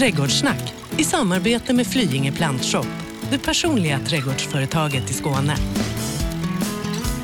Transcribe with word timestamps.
Trädgårdssnack 0.00 0.74
i 0.98 1.04
samarbete 1.04 1.72
med 1.72 1.86
Flyinge 1.86 2.32
Plantshop, 2.32 2.86
det 3.30 3.38
personliga 3.38 3.98
trädgårdsföretaget 3.98 5.10
i 5.10 5.12
Skåne. 5.12 5.56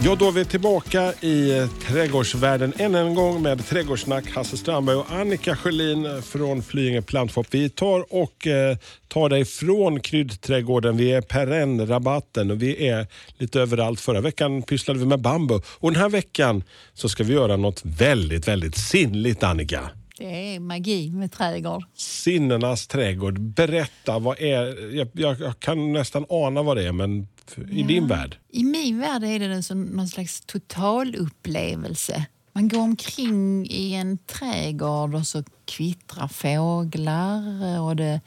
Ja, 0.04 0.14
då 0.14 0.29
är 0.29 0.32
vi 0.32 0.45
tillbaka 0.45 1.12
i 1.20 1.58
eh, 1.58 1.68
trädgårdsvärlden 1.68 2.72
än 2.78 2.94
en 2.94 3.14
gång 3.14 3.42
med 3.42 3.66
Trädgårdssnack. 3.66 4.30
Hasse 4.30 4.56
Strandberg 4.56 4.96
och 4.96 5.10
Annika 5.10 5.56
Sjölin 5.56 6.22
från 6.22 6.62
Flyinge 6.62 7.02
Plantshop. 7.02 7.47
Vi 7.51 7.69
tar 7.69 8.15
och 8.15 8.47
eh, 8.47 8.77
tar 9.08 9.29
dig 9.29 9.45
från 9.45 10.01
kryddträdgården. 10.01 10.97
Vi 10.97 11.13
är 11.13 11.21
perennrabatten 11.21 12.51
och 12.51 12.63
vi 12.63 12.88
är 12.88 13.06
lite 13.38 13.61
överallt. 13.61 14.01
Förra 14.01 14.21
veckan 14.21 14.63
pysslade 14.63 15.01
vi 15.01 15.06
med 15.06 15.21
bambu 15.21 15.61
och 15.65 15.93
den 15.93 16.01
här 16.01 16.09
veckan 16.09 16.65
så 16.95 17.09
ska 17.09 17.24
vi 17.24 17.33
göra 17.33 17.56
något 17.56 17.80
väldigt, 17.84 18.48
väldigt 18.48 18.77
sinnligt 18.77 19.43
Annika. 19.43 19.91
Det 20.19 20.55
är 20.55 20.60
magi 20.60 21.10
med 21.10 21.33
trädgård. 21.33 21.84
Sinnenas 21.95 22.87
trädgård. 22.87 23.41
Berätta, 23.41 24.19
vad 24.19 24.41
är, 24.41 24.95
jag, 24.95 25.09
jag, 25.41 25.59
kan 25.61 25.92
nästan 25.92 26.27
ana 26.30 26.62
vad 26.62 26.77
det 26.77 26.87
är, 26.89 26.92
men 26.92 27.20
i 27.56 27.80
Ja. 27.80 27.87
din 27.87 28.06
värld? 28.09 28.39
I 28.51 28.65
min 28.65 29.01
värld 29.01 29.25
är 29.25 29.39
det 29.39 29.45
en 29.47 29.62
sån, 29.62 29.83
någon 29.84 30.09
slags 30.09 30.41
totalupplevelse. 30.41 32.27
Man 32.52 32.69
går 32.69 32.80
omkring 32.80 33.66
i 33.70 33.95
en 33.95 34.19
trädgård 34.19 35.15
och 35.15 35.27
så 35.27 35.42
kvittrar 35.65 36.28
fåglar 36.28 37.80
och 37.80 37.97
det 37.97 38.20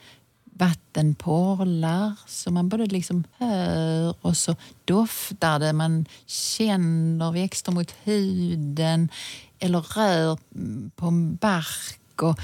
vatten 0.43 1.15
porlar 1.15 2.13
så 2.27 2.51
man 2.51 2.69
både 2.69 2.85
liksom 2.85 3.23
hör 3.37 4.15
och 4.21 4.37
så 4.37 4.55
doftar 4.85 5.59
det. 5.59 5.73
Man 5.73 6.05
känner 6.25 7.31
växter 7.31 7.71
mot 7.71 7.95
huden 8.03 9.09
eller 9.59 9.81
rör 9.81 10.37
på 10.95 11.05
en 11.05 11.35
bark 11.35 12.21
och 12.21 12.39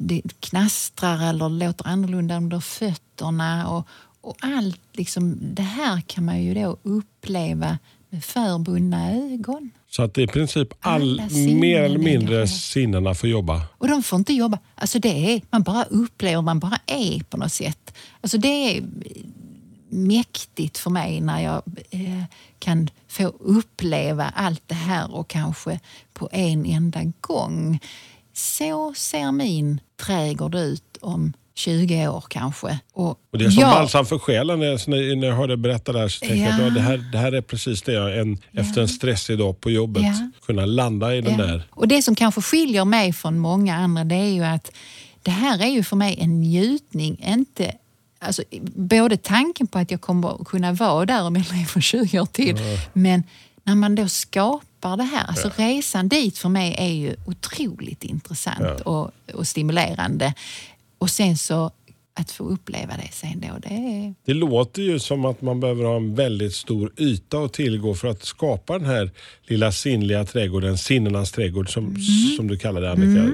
det 0.00 0.22
knastrar 0.40 1.28
eller 1.28 1.48
låter 1.48 1.86
annorlunda 1.86 2.36
under 2.36 2.60
fötterna. 2.60 3.68
Och, 3.68 3.88
och 4.20 4.36
allt 4.40 4.80
liksom, 4.92 5.38
det 5.40 5.62
här 5.62 6.00
kan 6.00 6.24
man 6.24 6.42
ju 6.42 6.54
då 6.54 6.76
uppleva 6.82 7.78
med 8.10 8.24
förbundna 8.24 9.12
ögon. 9.12 9.70
Så 9.90 10.02
att 10.02 10.18
i 10.18 10.26
princip 10.26 10.68
all, 10.80 11.22
mer 11.60 11.82
eller 11.82 11.98
mindre 11.98 12.48
sinnena 12.48 13.14
får 13.14 13.28
jobba. 13.28 13.62
Och 13.78 13.88
de 13.88 14.02
får 14.02 14.18
inte 14.18 14.32
jobba. 14.32 14.58
Alltså 14.74 14.98
det 14.98 15.34
är, 15.34 15.42
man 15.50 15.62
bara 15.62 15.84
upplever, 15.84 16.42
man 16.42 16.58
bara 16.58 16.78
är 16.86 17.20
på 17.20 17.36
något 17.36 17.52
sätt. 17.52 17.94
Alltså 18.20 18.38
det 18.38 18.48
är 18.48 18.84
mäktigt 19.88 20.78
för 20.78 20.90
mig 20.90 21.20
när 21.20 21.40
jag 21.42 21.62
eh, 21.90 22.22
kan 22.58 22.88
få 23.08 23.22
uppleva 23.40 24.32
allt 24.36 24.62
det 24.66 24.74
här 24.74 25.14
och 25.14 25.28
kanske 25.28 25.80
på 26.12 26.28
en 26.32 26.66
enda 26.66 27.00
gång. 27.20 27.78
Så 28.32 28.94
ser 28.96 29.32
min 29.32 29.80
trädgård 30.06 30.54
ut 30.54 30.98
om 31.00 31.32
20 31.54 32.08
år 32.08 32.24
kanske. 32.28 32.78
Och, 32.92 33.08
Och 33.32 33.38
det 33.38 33.44
är 33.44 33.50
som 33.50 33.60
jag- 33.60 33.70
balsam 33.74 34.06
för 34.06 34.18
själen. 34.18 34.58
När 34.60 34.66
jag- 34.66 34.88
När 34.88 35.16
när 35.16 35.26
jag 35.28 35.34
hörde 35.36 35.56
berätta 35.56 35.92
det 35.92 35.98
här 35.98 36.08
så 36.08 36.20
tänkte 36.20 36.36
jag 36.38 36.52
att 36.52 36.58
Ja. 36.58 36.64
ja, 36.64 36.70
det, 36.70 36.80
här, 36.80 36.96
det 37.12 37.18
här 37.18 37.32
är 37.32 37.40
precis 37.40 37.82
det 37.82 37.92
jag 37.92 38.18
en, 38.18 38.38
efter 38.52 38.80
en 38.80 38.88
stressig 38.88 39.38
dag 39.38 39.60
på 39.60 39.70
jobbet 39.70 40.02
Ja. 40.02 40.30
kunna 40.46 40.66
landa 40.66 41.14
i 41.16 41.20
den 41.20 41.38
Ja. 41.38 41.46
där. 41.46 41.62
Och 41.70 41.88
det 41.88 42.02
som 42.02 42.14
kanske 42.14 42.42
skiljer 42.42 42.84
mig 42.84 43.12
från 43.12 43.38
många 43.38 43.76
andra 43.76 44.04
det 44.04 44.14
är 44.14 44.32
ju 44.34 44.44
att 44.44 44.72
det 45.22 45.30
här 45.30 45.58
är 45.62 45.66
ju 45.70 45.82
för 45.82 45.96
mig 45.96 46.16
en 46.20 46.40
njutning. 46.40 47.24
Inte, 47.26 47.72
alltså, 48.26 48.42
både 48.74 49.16
tanken 49.16 49.66
på 49.66 49.78
att 49.78 49.90
jag 49.90 50.00
kommer 50.00 50.44
kunna 50.44 50.72
vara 50.72 51.06
där 51.06 51.22
om 51.24 51.36
jag 51.36 51.44
lever 51.52 51.80
20 51.80 52.20
år 52.20 52.26
till 52.26 52.56
men 52.92 53.22
när 53.64 53.74
man 53.74 53.94
då 53.94 54.08
skapar 54.08 54.96
det 54.96 55.02
här, 55.02 55.24
alltså 55.26 55.50
resan 55.56 56.08
dit 56.08 56.38
för 56.38 56.48
mig 56.48 56.74
är 56.78 56.88
ju 56.92 57.16
otroligt 57.26 58.04
intressant 58.04 58.80
och, 58.80 59.10
och 59.34 59.46
stimulerande. 59.46 60.34
Och 60.98 61.10
sen 61.10 61.36
så 61.36 61.70
att 62.14 62.30
få 62.30 62.44
uppleva 62.44 62.94
det 62.96 63.08
sen 63.12 63.40
då, 63.40 63.58
det 63.68 63.74
är... 63.74 64.14
Det 64.24 64.34
låter 64.34 64.82
ju 64.82 64.98
som 64.98 65.24
att 65.24 65.42
man 65.42 65.60
behöver 65.60 65.84
ha 65.84 65.96
en 65.96 66.14
väldigt 66.14 66.54
stor 66.54 66.92
yta 66.96 67.38
att 67.38 67.52
tillgå 67.52 67.94
för 67.94 68.08
att 68.08 68.24
skapa 68.24 68.78
den 68.78 68.88
här 68.88 69.10
lilla 69.46 69.72
sinnliga 69.72 70.24
trädgården, 70.24 70.78
sinnenas 70.78 71.32
trädgård 71.32 71.72
som, 71.72 71.84
Mm. 71.84 71.96
som 72.36 72.48
du 72.48 72.58
kallar 72.58 72.80
det 72.80 72.90
Annika. 72.92 73.32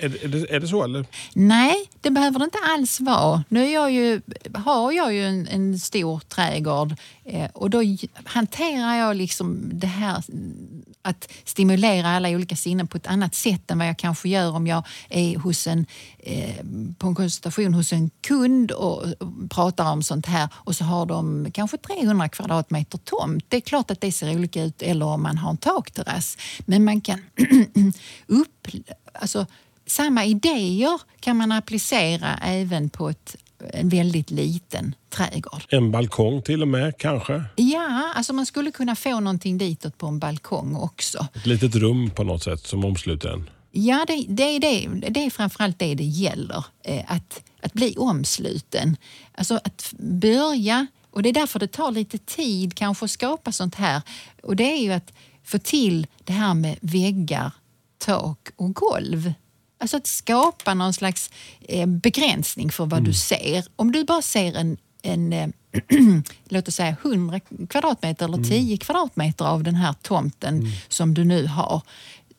Är, 0.00 0.24
är, 0.24 0.28
det, 0.28 0.54
är 0.54 0.60
det 0.60 0.68
så 0.68 0.84
eller? 0.84 1.06
Nej, 1.34 1.90
det 2.00 2.10
behöver 2.10 2.38
det 2.38 2.44
inte 2.44 2.58
alls 2.74 3.00
vara. 3.00 3.44
Nu 3.48 3.64
är 3.64 3.74
jag 3.74 3.92
ju, 3.92 4.20
har 4.54 4.92
jag 4.92 5.14
ju 5.14 5.24
en, 5.24 5.46
en 5.48 5.78
stor 5.78 6.20
trädgård 6.20 6.94
eh, 7.24 7.50
och 7.54 7.70
då 7.70 7.82
hanterar 8.24 8.94
jag 8.94 9.16
liksom 9.16 9.70
det 9.72 9.86
här 9.86 10.24
mm, 10.28 10.84
att 11.02 11.32
stimulera 11.44 12.08
alla 12.08 12.28
olika 12.28 12.56
sinnen 12.56 12.86
på 12.86 12.96
ett 12.96 13.06
annat 13.06 13.34
sätt 13.34 13.70
än 13.70 13.78
vad 13.78 13.88
jag 13.88 13.98
kanske 13.98 14.28
gör 14.28 14.56
om 14.56 14.66
jag 14.66 14.86
är 15.08 15.38
hos 15.38 15.66
en, 15.66 15.86
eh, 16.18 16.64
på 16.98 17.06
en 17.06 17.14
konsultation 17.14 17.74
hos 17.74 17.92
en 17.92 18.10
kund 18.20 18.70
och, 18.70 19.02
och 19.02 19.50
pratar 19.50 19.92
om 19.92 20.02
sånt 20.02 20.26
här 20.26 20.48
och 20.54 20.76
så 20.76 20.84
har 20.84 21.06
de 21.06 21.50
kanske 21.52 21.76
300 21.76 22.28
kvadratmeter 22.28 22.98
tomt. 22.98 23.44
Det 23.48 23.56
är 23.56 23.60
klart 23.60 23.90
att 23.90 24.00
det 24.00 24.12
ser 24.12 24.36
olika 24.36 24.62
ut 24.62 24.82
eller 24.82 25.06
om 25.06 25.22
man 25.22 25.38
har 25.38 25.50
en 25.50 25.56
takterrass. 25.56 26.36
Men 26.66 26.84
man 26.84 27.00
kan 27.00 27.20
upp, 28.26 28.68
alltså, 29.12 29.46
samma 29.88 30.24
idéer 30.24 31.00
kan 31.20 31.36
man 31.36 31.52
applicera 31.52 32.38
även 32.42 32.90
på 32.90 33.08
ett, 33.08 33.36
en 33.72 33.88
väldigt 33.88 34.30
liten 34.30 34.94
trädgård. 35.10 35.62
En 35.68 35.90
balkong 35.90 36.42
till 36.42 36.62
och 36.62 36.68
med 36.68 36.98
kanske? 36.98 37.44
Ja, 37.56 38.12
alltså 38.14 38.32
man 38.32 38.46
skulle 38.46 38.70
kunna 38.70 38.96
få 38.96 39.20
någonting 39.20 39.58
ditåt 39.58 39.98
på 39.98 40.06
en 40.06 40.18
balkong 40.18 40.76
också. 40.76 41.26
Ett 41.34 41.46
litet 41.46 41.74
rum 41.74 42.10
på 42.10 42.24
något 42.24 42.42
sätt 42.42 42.60
som 42.60 42.84
omsluter 42.84 43.28
en. 43.28 43.50
Ja, 43.70 44.04
det, 44.06 44.24
det, 44.28 44.42
är 44.42 44.60
det, 44.60 44.88
det 45.10 45.26
är 45.26 45.30
framförallt 45.30 45.78
det 45.78 45.94
det 45.94 46.04
gäller. 46.04 46.64
Eh, 46.84 47.04
att, 47.06 47.42
att 47.62 47.72
bli 47.72 47.96
omsluten. 47.96 48.96
Alltså 49.34 49.54
att 49.54 49.94
börja, 49.98 50.86
och 51.10 51.22
det 51.22 51.28
är 51.28 51.32
därför 51.32 51.58
det 51.58 51.66
tar 51.66 51.90
lite 51.90 52.18
tid 52.18 52.74
kanske 52.74 53.04
att 53.04 53.10
skapa 53.10 53.52
sånt 53.52 53.74
här. 53.74 54.02
Och 54.42 54.56
det 54.56 54.72
är 54.72 54.82
ju 54.82 54.92
att 54.92 55.12
få 55.44 55.58
till 55.58 56.06
det 56.24 56.32
här 56.32 56.54
med 56.54 56.76
väggar, 56.80 57.50
tak 57.98 58.48
och 58.56 58.74
golv. 58.74 59.32
Alltså 59.78 59.96
att 59.96 60.06
skapa 60.06 60.74
någon 60.74 60.92
slags 60.92 61.30
eh, 61.60 61.86
begränsning 61.86 62.72
för 62.72 62.86
vad 62.86 63.04
du 63.04 63.12
ser. 63.12 63.64
Om 63.76 63.92
du 63.92 64.04
bara 64.04 64.22
ser 64.22 64.56
en, 64.56 64.76
en 65.02 65.32
eh, 65.32 65.48
låt 66.48 66.68
oss 66.68 66.74
säga 66.74 66.96
100 67.02 67.40
kvadratmeter 67.68 68.24
eller 68.24 68.44
10 68.44 68.76
kvadratmeter 68.76 69.44
av 69.44 69.62
den 69.62 69.74
här 69.74 69.94
tomten 70.02 70.66
som 70.88 71.14
du 71.14 71.24
nu 71.24 71.46
har. 71.46 71.82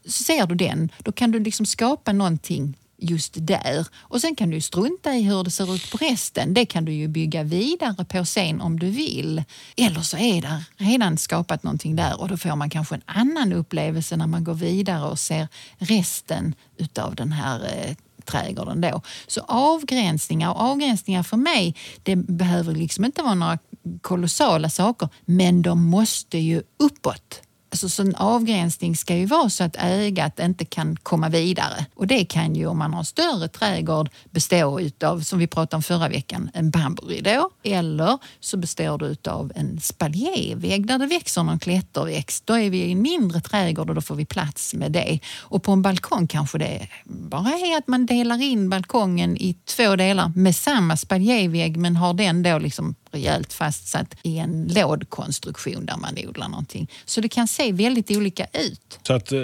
Så 0.05 0.23
ser 0.23 0.45
du 0.45 0.55
den, 0.55 0.89
då 0.97 1.11
kan 1.11 1.31
du 1.31 1.39
liksom 1.39 1.65
skapa 1.65 2.13
någonting 2.13 2.77
just 3.01 3.33
där. 3.37 3.87
Och 3.97 4.21
sen 4.21 4.35
kan 4.35 4.49
du 4.49 4.61
strunta 4.61 5.13
i 5.13 5.21
hur 5.21 5.43
det 5.43 5.51
ser 5.51 5.75
ut 5.75 5.91
på 5.91 5.97
resten. 5.97 6.53
Det 6.53 6.65
kan 6.65 6.85
du 6.85 6.91
ju 6.91 7.07
bygga 7.07 7.43
vidare 7.43 8.05
på 8.05 8.25
sen 8.25 8.61
om 8.61 8.79
du 8.79 8.89
vill. 8.89 9.43
Eller 9.77 10.01
så 10.01 10.17
är 10.17 10.41
det 10.41 10.63
redan 10.77 11.17
skapat 11.17 11.63
någonting 11.63 11.95
där 11.95 12.21
och 12.21 12.27
då 12.27 12.37
får 12.37 12.55
man 12.55 12.69
kanske 12.69 12.95
en 12.95 13.01
annan 13.05 13.53
upplevelse 13.53 14.17
när 14.17 14.27
man 14.27 14.43
går 14.43 14.53
vidare 14.53 15.09
och 15.09 15.19
ser 15.19 15.47
resten 15.77 16.55
utav 16.77 17.15
den 17.15 17.31
här 17.31 17.59
eh, 17.65 17.95
trädgården 18.25 18.81
då. 18.81 19.01
Så 19.27 19.41
avgränsningar, 19.47 20.49
och 20.49 20.61
avgränsningar 20.61 21.23
för 21.23 21.37
mig, 21.37 21.75
det 22.03 22.15
behöver 22.15 22.73
liksom 22.73 23.05
inte 23.05 23.21
vara 23.21 23.35
några 23.35 23.57
kolossala 24.01 24.69
saker, 24.69 25.09
men 25.25 25.61
de 25.61 25.83
måste 25.85 26.37
ju 26.37 26.61
uppåt. 26.77 27.41
Alltså, 27.71 27.89
så 27.89 28.01
en 28.01 28.15
avgränsning 28.15 28.95
ska 28.95 29.15
ju 29.15 29.25
vara 29.25 29.49
så 29.49 29.63
att 29.63 29.75
ögat 29.75 30.39
inte 30.39 30.65
kan 30.65 30.95
komma 30.95 31.29
vidare. 31.29 31.85
Och 31.95 32.07
det 32.07 32.25
kan 32.25 32.55
ju 32.55 32.65
om 32.67 32.77
man 32.77 32.93
har 32.93 33.03
större 33.03 33.47
trädgård 33.47 34.09
bestå 34.31 34.79
utav, 34.79 35.19
som 35.19 35.39
vi 35.39 35.47
pratade 35.47 35.75
om 35.75 35.83
förra 35.83 36.09
veckan, 36.09 36.49
en 36.53 36.69
bamburidå. 36.69 37.49
Eller 37.63 38.17
så 38.39 38.57
består 38.57 38.97
det 38.97 39.05
utav 39.05 39.51
en 39.55 39.79
spaljévägg 39.79 40.87
där 40.87 40.99
det 40.99 41.05
växer 41.05 41.43
någon 41.43 41.59
klätterväxt. 41.59 42.45
Då 42.45 42.53
är 42.53 42.69
vi 42.69 42.77
i 42.77 42.91
en 42.91 43.01
mindre 43.01 43.41
trädgård 43.41 43.89
och 43.89 43.95
då 43.95 44.01
får 44.01 44.15
vi 44.15 44.25
plats 44.25 44.73
med 44.73 44.91
det. 44.91 45.19
Och 45.39 45.63
på 45.63 45.71
en 45.71 45.81
balkong 45.81 46.27
kanske 46.27 46.57
det 46.57 46.87
bara 47.03 47.49
är 47.49 47.77
att 47.77 47.87
man 47.87 48.05
delar 48.05 48.41
in 48.41 48.69
balkongen 48.69 49.37
i 49.37 49.53
två 49.53 49.95
delar 49.95 50.31
med 50.35 50.55
samma 50.55 50.97
spaljévägg 50.97 51.77
men 51.77 51.95
har 51.95 52.13
den 52.13 52.43
då 52.43 52.57
liksom 52.57 52.95
rejält 53.11 53.53
fastsatt 53.53 54.15
i 54.23 54.37
en 54.37 54.67
lådkonstruktion 54.75 55.85
där 55.85 55.97
man 55.97 56.15
odlar 56.27 56.47
någonting. 56.49 56.87
Så 57.05 57.21
det 57.21 57.29
kan 57.29 57.47
se 57.47 57.71
väldigt 57.71 58.11
olika 58.11 58.45
ut. 58.53 58.99
Så 59.07 59.13
att 59.13 59.31
eh, 59.31 59.41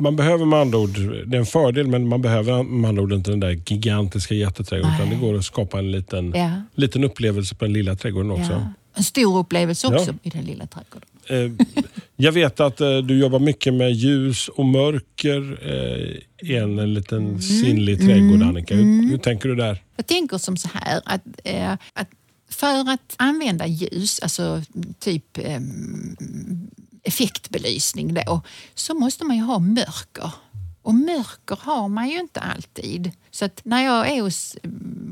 man 0.00 0.16
behöver 0.16 0.44
med 0.44 0.58
andra 0.58 0.78
ord, 0.78 0.98
det 1.26 1.36
är 1.36 1.40
en 1.40 1.46
fördel 1.46 1.86
men 1.86 2.08
man 2.08 2.22
behöver 2.22 2.62
med 2.62 2.88
andra 2.88 3.02
ord 3.02 3.12
inte 3.12 3.30
den 3.30 3.40
där 3.40 3.60
gigantiska 3.66 4.34
jätteträdgården 4.34 4.94
utan 4.96 5.10
det 5.10 5.16
går 5.26 5.38
att 5.38 5.44
skapa 5.44 5.78
en 5.78 5.90
liten, 5.92 6.32
Ja. 6.36 6.50
liten 6.74 7.04
upplevelse 7.04 7.54
på 7.54 7.64
den 7.64 7.72
lilla 7.74 7.94
trädgården 7.96 8.30
också. 8.30 8.52
Ja. 8.52 8.72
En 8.94 9.02
stor 9.04 9.38
upplevelse 9.38 9.86
också 9.86 10.10
Ja. 10.10 10.14
i 10.22 10.30
den 10.30 10.44
lilla 10.44 10.66
trädgården. 10.66 11.08
Eh, 11.26 11.66
jag 12.16 12.32
vet 12.32 12.60
att 12.60 12.80
eh, 12.80 12.98
du 12.98 13.18
jobbar 13.18 13.38
mycket 13.38 13.74
med 13.74 13.92
ljus 13.92 14.48
och 14.48 14.64
mörker 14.66 15.58
i 16.42 16.56
en, 16.56 16.78
en 16.78 16.94
liten 16.94 17.18
Mm. 17.26 17.40
sinnlig 17.40 18.00
trädgård 18.00 18.42
Annika. 18.42 18.74
Hur, 18.74 19.10
hur 19.10 19.18
tänker 19.18 19.48
du 19.48 19.54
där? 19.54 19.82
Jag 19.96 20.06
tänker 20.06 20.38
som 20.38 20.56
så 20.56 20.68
här 20.74 21.00
att, 21.04 21.22
att 21.94 22.08
för 22.52 22.90
att 22.90 23.14
använda 23.16 23.66
ljus, 23.66 24.20
alltså 24.22 24.62
typ 24.98 25.38
eh, 25.38 25.60
effektbelysning 27.02 28.14
då, 28.14 28.42
så 28.74 28.94
måste 28.94 29.24
man 29.24 29.36
ju 29.36 29.42
ha 29.42 29.58
mörker. 29.58 30.30
Och 30.82 30.94
mörker 30.94 31.58
har 31.60 31.88
man 31.88 32.08
ju 32.08 32.20
inte 32.20 32.40
alltid. 32.40 33.12
Så 33.30 33.44
att 33.44 33.60
när 33.64 33.84
jag 33.84 34.10
är 34.10 34.22
hos, 34.22 34.56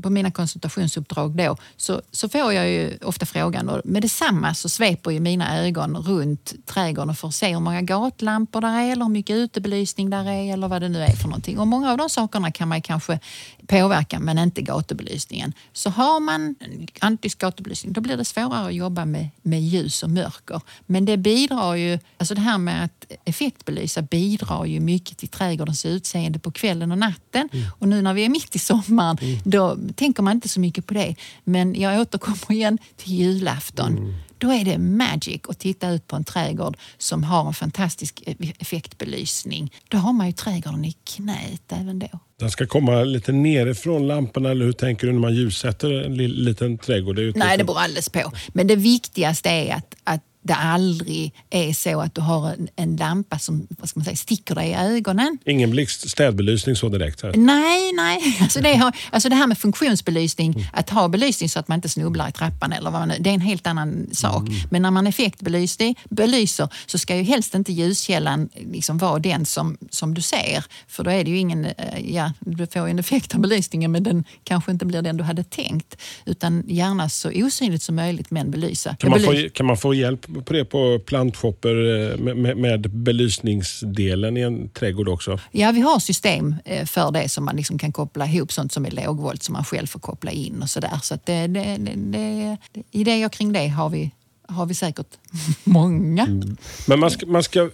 på 0.01 0.09
mina 0.09 0.31
konsultationsuppdrag 0.31 1.35
då 1.35 1.57
så, 1.77 2.01
så 2.11 2.29
får 2.29 2.53
jag 2.53 2.69
ju 2.69 2.97
ofta 3.01 3.25
frågan 3.25 3.69
och 3.69 3.81
med 3.85 4.01
detsamma 4.01 4.53
så 4.53 4.69
sveper 4.69 5.11
ju 5.11 5.19
mina 5.19 5.59
ögon 5.59 5.97
runt 5.97 6.53
trädgården 6.65 7.15
för 7.15 7.27
att 7.27 7.35
se 7.35 7.53
hur 7.53 7.59
många 7.59 7.81
gatlampor 7.81 8.61
där 8.61 8.79
är 8.79 8.91
eller 8.91 9.05
hur 9.05 9.11
mycket 9.11 9.35
utebelysning 9.35 10.09
där 10.09 10.29
är 10.29 10.53
eller 10.53 10.67
vad 10.67 10.81
det 10.81 10.89
nu 10.89 11.01
är 11.01 11.15
för 11.15 11.27
någonting. 11.27 11.59
Och 11.59 11.67
många 11.67 11.91
av 11.91 11.97
de 11.97 12.09
sakerna 12.09 12.51
kan 12.51 12.67
man 12.67 12.81
kanske 12.81 13.19
påverka 13.67 14.19
men 14.19 14.37
inte 14.37 14.61
gatubelysningen. 14.61 15.53
Så 15.73 15.89
har 15.89 16.19
man 16.19 16.55
antisk 16.99 17.39
gatubelysning 17.39 17.93
då 17.93 18.01
blir 18.01 18.17
det 18.17 18.25
svårare 18.25 18.67
att 18.67 18.73
jobba 18.73 19.05
med, 19.05 19.29
med 19.41 19.61
ljus 19.61 20.03
och 20.03 20.09
mörker. 20.09 20.61
Men 20.85 21.05
det 21.05 21.17
bidrar 21.17 21.75
ju, 21.75 21.99
alltså 22.17 22.35
det 22.35 22.41
här 22.41 22.57
med 22.57 22.83
att 22.83 23.05
effektbelysa 23.25 24.01
bidrar 24.01 24.65
ju 24.65 24.79
mycket 24.79 25.17
till 25.17 25.27
trädgårdens 25.27 25.85
utseende 25.85 26.39
på 26.39 26.51
kvällen 26.51 26.91
och 26.91 26.97
natten. 26.97 27.49
Mm. 27.53 27.65
Och 27.79 27.87
nu 27.87 28.01
när 28.01 28.13
vi 28.13 28.25
är 28.25 28.29
mitt 28.29 28.55
i 28.55 28.59
sommaren 28.59 29.17
mm. 29.21 29.39
då 29.43 29.77
tänker 29.93 30.23
man 30.23 30.35
inte 30.35 30.49
så 30.49 30.59
mycket 30.59 30.85
på 30.85 30.93
det. 30.93 31.15
Men 31.43 31.75
jag 31.75 32.01
återkommer 32.01 32.51
igen 32.51 32.77
till 32.97 33.13
julafton. 33.13 33.97
Mm. 33.97 34.13
Då 34.37 34.51
är 34.51 34.65
det 34.65 34.77
magic 34.77 35.41
att 35.49 35.59
titta 35.59 35.89
ut 35.89 36.07
på 36.07 36.15
en 36.15 36.23
trädgård 36.23 36.77
som 36.97 37.23
har 37.23 37.47
en 37.47 37.53
fantastisk 37.53 38.23
effektbelysning. 38.59 39.73
Då 39.87 39.97
har 39.97 40.13
man 40.13 40.27
ju 40.27 40.33
trädgården 40.33 40.85
i 40.85 40.91
knät 41.03 41.71
även 41.71 41.99
då. 41.99 42.07
Den 42.39 42.51
ska 42.51 42.67
komma 42.67 43.03
lite 43.03 43.31
nerifrån 43.31 44.07
lamporna 44.07 44.51
eller 44.51 44.65
hur 44.65 44.71
tänker 44.71 45.07
du 45.07 45.13
när 45.13 45.19
man 45.19 45.35
ljussätter 45.35 45.91
en 45.91 46.17
liten 46.17 46.77
trädgård? 46.77 47.15
Det 47.15 47.35
Nej, 47.35 47.57
det 47.57 47.63
beror 47.63 47.79
alldeles 47.79 48.09
på. 48.09 48.31
Men 48.47 48.67
det 48.67 48.75
viktigaste 48.75 49.49
är 49.49 49.75
att, 49.75 49.95
att 50.03 50.21
det 50.43 50.53
aldrig 50.53 51.33
är 51.49 51.73
så 51.73 52.01
att 52.01 52.15
du 52.15 52.21
har 52.21 52.49
en, 52.49 52.67
en 52.75 52.95
lampa 52.95 53.39
som 53.39 53.67
vad 53.69 53.89
ska 53.89 53.99
man 53.99 54.05
säga, 54.05 54.15
sticker 54.15 54.55
dig 54.55 54.69
i 54.69 54.73
ögonen. 54.73 55.37
Ingen 55.45 55.71
blixt 55.71 56.09
städbelysning 56.09 56.75
så 56.75 56.89
direkt? 56.89 57.23
Här. 57.23 57.33
Nej, 57.35 57.91
nej. 57.93 58.37
Alltså 58.41 58.61
det, 58.61 58.75
har, 58.75 58.95
alltså 59.09 59.29
det 59.29 59.35
här 59.35 59.47
med 59.47 59.57
funktionsbelysning, 59.57 60.53
mm. 60.53 60.67
att 60.73 60.89
ha 60.89 61.07
belysning 61.07 61.49
så 61.49 61.59
att 61.59 61.67
man 61.67 61.75
inte 61.75 61.89
snubblar 61.89 62.29
i 62.29 62.31
trappan 62.31 62.71
eller 62.71 62.91
vad 62.91 63.07
man, 63.07 63.13
det 63.19 63.29
är 63.29 63.33
en 63.33 63.41
helt 63.41 63.67
annan 63.67 64.07
sak. 64.11 64.47
Mm. 64.47 64.59
Men 64.69 64.81
när 64.81 64.91
man 64.91 65.07
effektbelyser 65.07 66.69
så 66.85 66.97
ska 66.97 67.15
ju 67.15 67.23
helst 67.23 67.55
inte 67.55 67.73
ljuskällan 67.73 68.49
liksom 68.55 68.97
vara 68.97 69.19
den 69.19 69.45
som, 69.45 69.77
som 69.89 70.13
du 70.13 70.21
ser. 70.21 70.65
För 70.87 71.03
då 71.03 71.11
är 71.11 71.23
det 71.23 71.29
ju 71.31 71.37
ingen, 71.37 71.65
eh, 71.65 72.15
ja, 72.15 72.33
du 72.39 72.67
får 72.67 72.87
en 72.87 72.99
effekt 72.99 73.35
av 73.35 73.41
belysningen 73.41 73.91
men 73.91 74.03
den 74.03 74.23
kanske 74.43 74.71
inte 74.71 74.85
blir 74.85 75.01
den 75.01 75.17
du 75.17 75.23
hade 75.23 75.43
tänkt. 75.43 75.97
Utan 76.25 76.63
gärna 76.67 77.09
så 77.09 77.31
osynligt 77.35 77.83
som 77.83 77.95
möjligt 77.95 78.31
men 78.31 78.51
belysa. 78.51 78.95
Kan 78.95 79.09
man, 79.09 79.19
få, 79.19 79.33
kan 79.53 79.65
man 79.65 79.77
få 79.77 79.93
hjälp 79.93 80.30
på 80.45 80.53
det 80.53 80.65
på 80.65 80.99
plantshopper 80.99 82.11
eh, 82.11 82.17
med, 82.17 82.57
med, 82.57 82.91
belysningsdelen 82.91 84.37
i 84.37 84.41
en 84.41 84.69
trädgård 84.69 85.09
också? 85.09 85.39
Ja, 85.51 85.71
vi 85.71 85.81
har 85.81 85.99
system 85.99 86.55
eh, 86.65 86.85
för 86.85 87.11
det 87.11 87.29
som 87.29 87.45
man 87.45 87.55
liksom 87.55 87.77
kan 87.77 87.91
koppla 87.91 88.25
ihop 88.25 88.51
sånt 88.51 88.71
som 88.71 88.85
är 88.85 88.91
lågvolt 88.91 89.43
som 89.43 89.53
man 89.53 89.65
själv 89.65 89.87
får 89.87 89.99
koppla 89.99 90.31
in 90.31 90.61
och 90.61 90.69
sådär. 90.69 90.99
Så 91.01 91.13
att 91.13 91.25
det, 91.25 91.47
det, 91.47 91.77
det, 91.95 92.57
idéer 92.91 93.29
kring 93.29 93.53
det 93.53 93.67
har 93.67 93.89
vi 93.89 94.11
har 94.47 94.65
vi 94.65 94.73
säkert 94.73 95.07
många. 95.63 96.23
Mm. 96.23 96.57
Men 96.87 96.99
man 96.99 97.11
ska, 97.11 97.25
man 97.25 97.43
ska, 97.43 97.69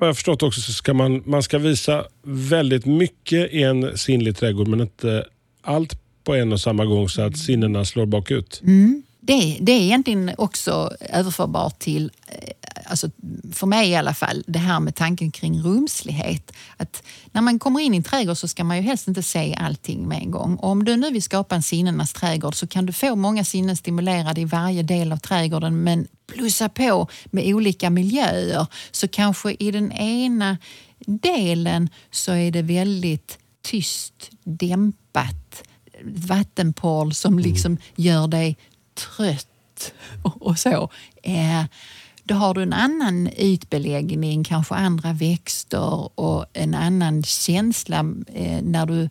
jag 0.00 0.16
förstått 0.16 0.42
också, 0.42 0.60
så 0.60 0.72
ska 0.72 0.94
man, 0.94 1.22
man 1.26 1.42
ska 1.42 1.58
visa 1.58 2.04
väldigt 2.22 2.86
mycket 2.86 3.52
i 3.52 3.62
en 3.62 3.98
sinnlig 3.98 4.36
trädgård 4.36 4.68
men 4.68 4.80
inte 4.80 5.26
allt 5.62 6.00
på 6.24 6.34
en 6.34 6.52
och 6.52 6.60
samma 6.60 6.84
gång 6.84 7.08
så 7.08 7.22
att 7.22 7.38
sinnena 7.38 7.84
slår 7.84 8.06
bakut. 8.06 8.60
Mm 8.64 9.02
det, 9.26 9.58
det 9.60 9.72
är 9.72 9.80
egentligen 9.80 10.30
också 10.38 10.90
överförbart 11.00 11.78
till, 11.78 12.10
eh, 12.26 12.50
alltså 12.86 13.10
för 13.52 13.66
mig 13.66 13.90
i 13.90 13.96
alla 13.96 14.14
fall, 14.14 14.44
det 14.46 14.58
här 14.58 14.80
med 14.80 14.94
tanken 14.94 15.30
kring 15.30 15.62
rumslighet. 15.62 16.52
Att 16.76 17.02
när 17.32 17.42
man 17.42 17.58
kommer 17.58 17.80
in 17.80 17.94
i 17.94 17.96
en 17.96 18.02
trädgård 18.02 18.36
så 18.36 18.48
ska 18.48 18.64
man 18.64 18.76
ju 18.76 18.82
helst 18.82 19.08
inte 19.08 19.22
se 19.22 19.54
allting 19.54 20.08
med 20.08 20.18
en 20.18 20.30
gång. 20.30 20.56
Och 20.56 20.70
om 20.70 20.84
du 20.84 20.96
nu 20.96 21.10
vill 21.10 21.22
skapa 21.22 21.54
en 21.54 21.62
sinnenas 21.62 22.12
trädgård 22.12 22.54
så 22.54 22.66
kan 22.66 22.86
du 22.86 22.92
få 22.92 23.16
många 23.16 23.44
sinnen 23.44 23.76
stimulerade 23.76 24.40
i 24.40 24.44
varje 24.44 24.82
del 24.82 25.12
av 25.12 25.16
trädgården 25.16 25.82
men 25.82 26.06
plussa 26.26 26.68
på 26.68 27.08
med 27.24 27.54
olika 27.54 27.90
miljöer. 27.90 28.66
Så 28.90 29.08
kanske 29.08 29.56
i 29.58 29.70
den 29.70 29.92
ena 29.92 30.58
delen 31.06 31.88
så 32.10 32.32
är 32.32 32.50
det 32.50 32.62
väldigt 32.62 33.38
tyst, 33.62 34.30
dämpat 34.44 35.62
vattenpål 36.04 37.14
som 37.14 37.32
mm. 37.32 37.44
liksom 37.44 37.78
gör 37.96 38.28
dig 38.28 38.56
trött 38.94 39.92
och, 40.22 40.58
så. 40.58 40.90
Eh, 41.22 41.64
då 42.24 42.34
har 42.34 42.54
du 42.54 42.62
en 42.62 42.72
annan 42.72 43.28
ytbeläggning, 43.36 44.44
kanske 44.44 44.74
andra 44.74 45.12
växter 45.12 46.20
och 46.20 46.46
en 46.52 46.74
annan 46.74 47.22
känsla 47.22 47.98
eh, 48.34 48.62
när 48.62 48.86
du 48.86 49.08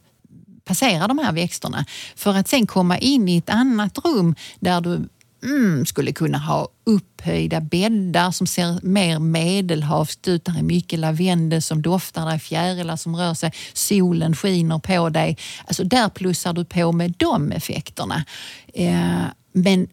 passerar 0.65 1.07
de 1.07 1.17
här 1.17 1.31
växterna. 1.31 1.85
För 2.15 2.33
att 2.35 2.47
sen 2.47 2.67
komma 2.67 2.97
in 2.97 3.29
i 3.29 3.37
ett 3.37 3.49
annat 3.49 3.97
rum 4.05 4.35
där 4.59 4.81
du 4.81 5.09
mm, 5.43 5.85
skulle 5.85 6.11
kunna 6.11 6.37
ha 6.37 6.67
upphöjda 6.83 7.61
bäddar 7.61 8.31
som 8.31 8.47
ser 8.47 8.79
mer 8.81 9.19
medelhavskt 9.19 10.27
ut. 10.27 10.45
Där 10.45 10.57
är 10.57 10.63
mycket 10.63 10.99
lavendel 10.99 11.61
som 11.61 11.81
doftar, 11.81 12.25
där 12.25 12.33
är 12.33 12.39
fjärilar 12.39 12.95
som 12.95 13.15
rör 13.15 13.33
sig, 13.33 13.51
solen 13.73 14.35
skiner 14.35 14.79
på 14.79 15.09
dig. 15.09 15.37
Alltså 15.65 15.83
där 15.83 16.09
plussar 16.09 16.53
du 16.53 16.65
på 16.65 16.91
med 16.91 17.13
de 17.17 17.51
effekterna. 17.51 18.25
Eh, 18.73 19.23
men 19.53 19.87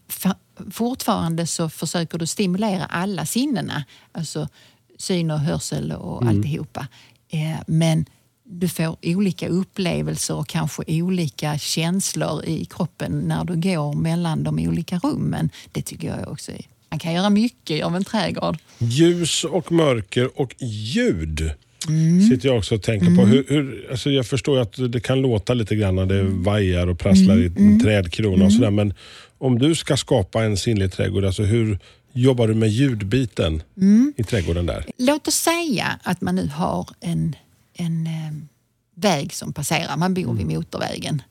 fortfarande 0.70 1.46
så 1.46 1.68
försöker 1.68 2.18
du 2.18 2.26
stimulera 2.26 2.84
alla 2.84 3.26
sinnena, 3.26 3.84
alltså 4.12 4.48
syn 4.98 5.30
och 5.30 5.40
hörsel 5.40 5.92
och 5.92 6.22
mm. 6.22 6.36
alltihopa. 6.36 6.86
Eh, 7.28 7.60
men 7.66 8.06
du 8.44 8.68
får 8.68 8.96
olika 9.02 9.48
upplevelser 9.48 10.34
och 10.34 10.48
kanske 10.48 10.82
olika 10.86 11.58
känslor 11.58 12.44
i 12.44 12.64
kroppen 12.64 13.20
när 13.20 13.44
du 13.44 13.56
går 13.56 13.94
mellan 13.94 14.44
de 14.44 14.58
olika 14.58 14.98
rummen. 14.98 15.50
Det 15.72 15.82
tycker 15.82 16.08
jag 16.08 16.28
också 16.28 16.52
är 16.52 16.66
man 16.90 16.98
kan 16.98 17.12
göra 17.12 17.30
mycket 17.30 17.84
av 17.84 17.96
en 17.96 18.04
trädgård. 18.04 18.58
Ljus 18.78 19.44
och 19.44 19.72
mörker 19.72 20.40
och 20.40 20.54
ljud 20.58 21.50
mm. 21.88 22.22
sitter 22.22 22.48
jag 22.48 22.58
också 22.58 22.74
och 22.74 22.82
tänker 22.82 23.06
mm. 23.06 23.18
på. 23.18 23.26
Hur, 23.26 23.44
hur, 23.48 23.86
alltså 23.90 24.10
jag 24.10 24.26
förstår 24.26 24.58
att 24.58 24.92
det 24.92 25.00
kan 25.00 25.20
låta 25.20 25.54
lite 25.54 25.76
grann 25.76 25.96
när 25.96 26.06
det 26.06 26.22
vajar 26.22 26.86
och 26.86 26.98
prasslar 26.98 27.34
mm. 27.34 27.42
i 27.42 27.46
en 27.46 27.56
mm. 27.56 27.80
trädkrona 27.80 28.32
och 28.32 28.38
mm. 28.38 28.50
sådär. 28.50 28.70
Men 28.70 28.94
om 29.40 29.58
du 29.58 29.74
ska 29.74 29.96
skapa 29.96 30.44
en 30.44 30.56
sinnlig 30.56 30.92
trädgård, 30.92 31.24
alltså 31.24 31.42
hur 31.42 31.78
jobbar 32.12 32.48
du 32.48 32.54
med 32.54 32.68
ljudbiten 32.68 33.62
mm. 33.76 34.12
i 34.16 34.24
trädgården 34.24 34.66
där? 34.66 34.84
Låt 34.98 35.28
oss 35.28 35.34
säga 35.34 36.00
att 36.02 36.20
man 36.20 36.34
nu 36.34 36.48
har 36.48 36.88
en, 37.00 37.36
en 37.74 38.06
eh, 38.06 38.32
väg 38.94 39.32
som 39.34 39.52
passerar, 39.52 39.96
man 39.96 40.14
bor 40.14 40.34
vid 40.34 40.46
motorvägen. 40.46 41.22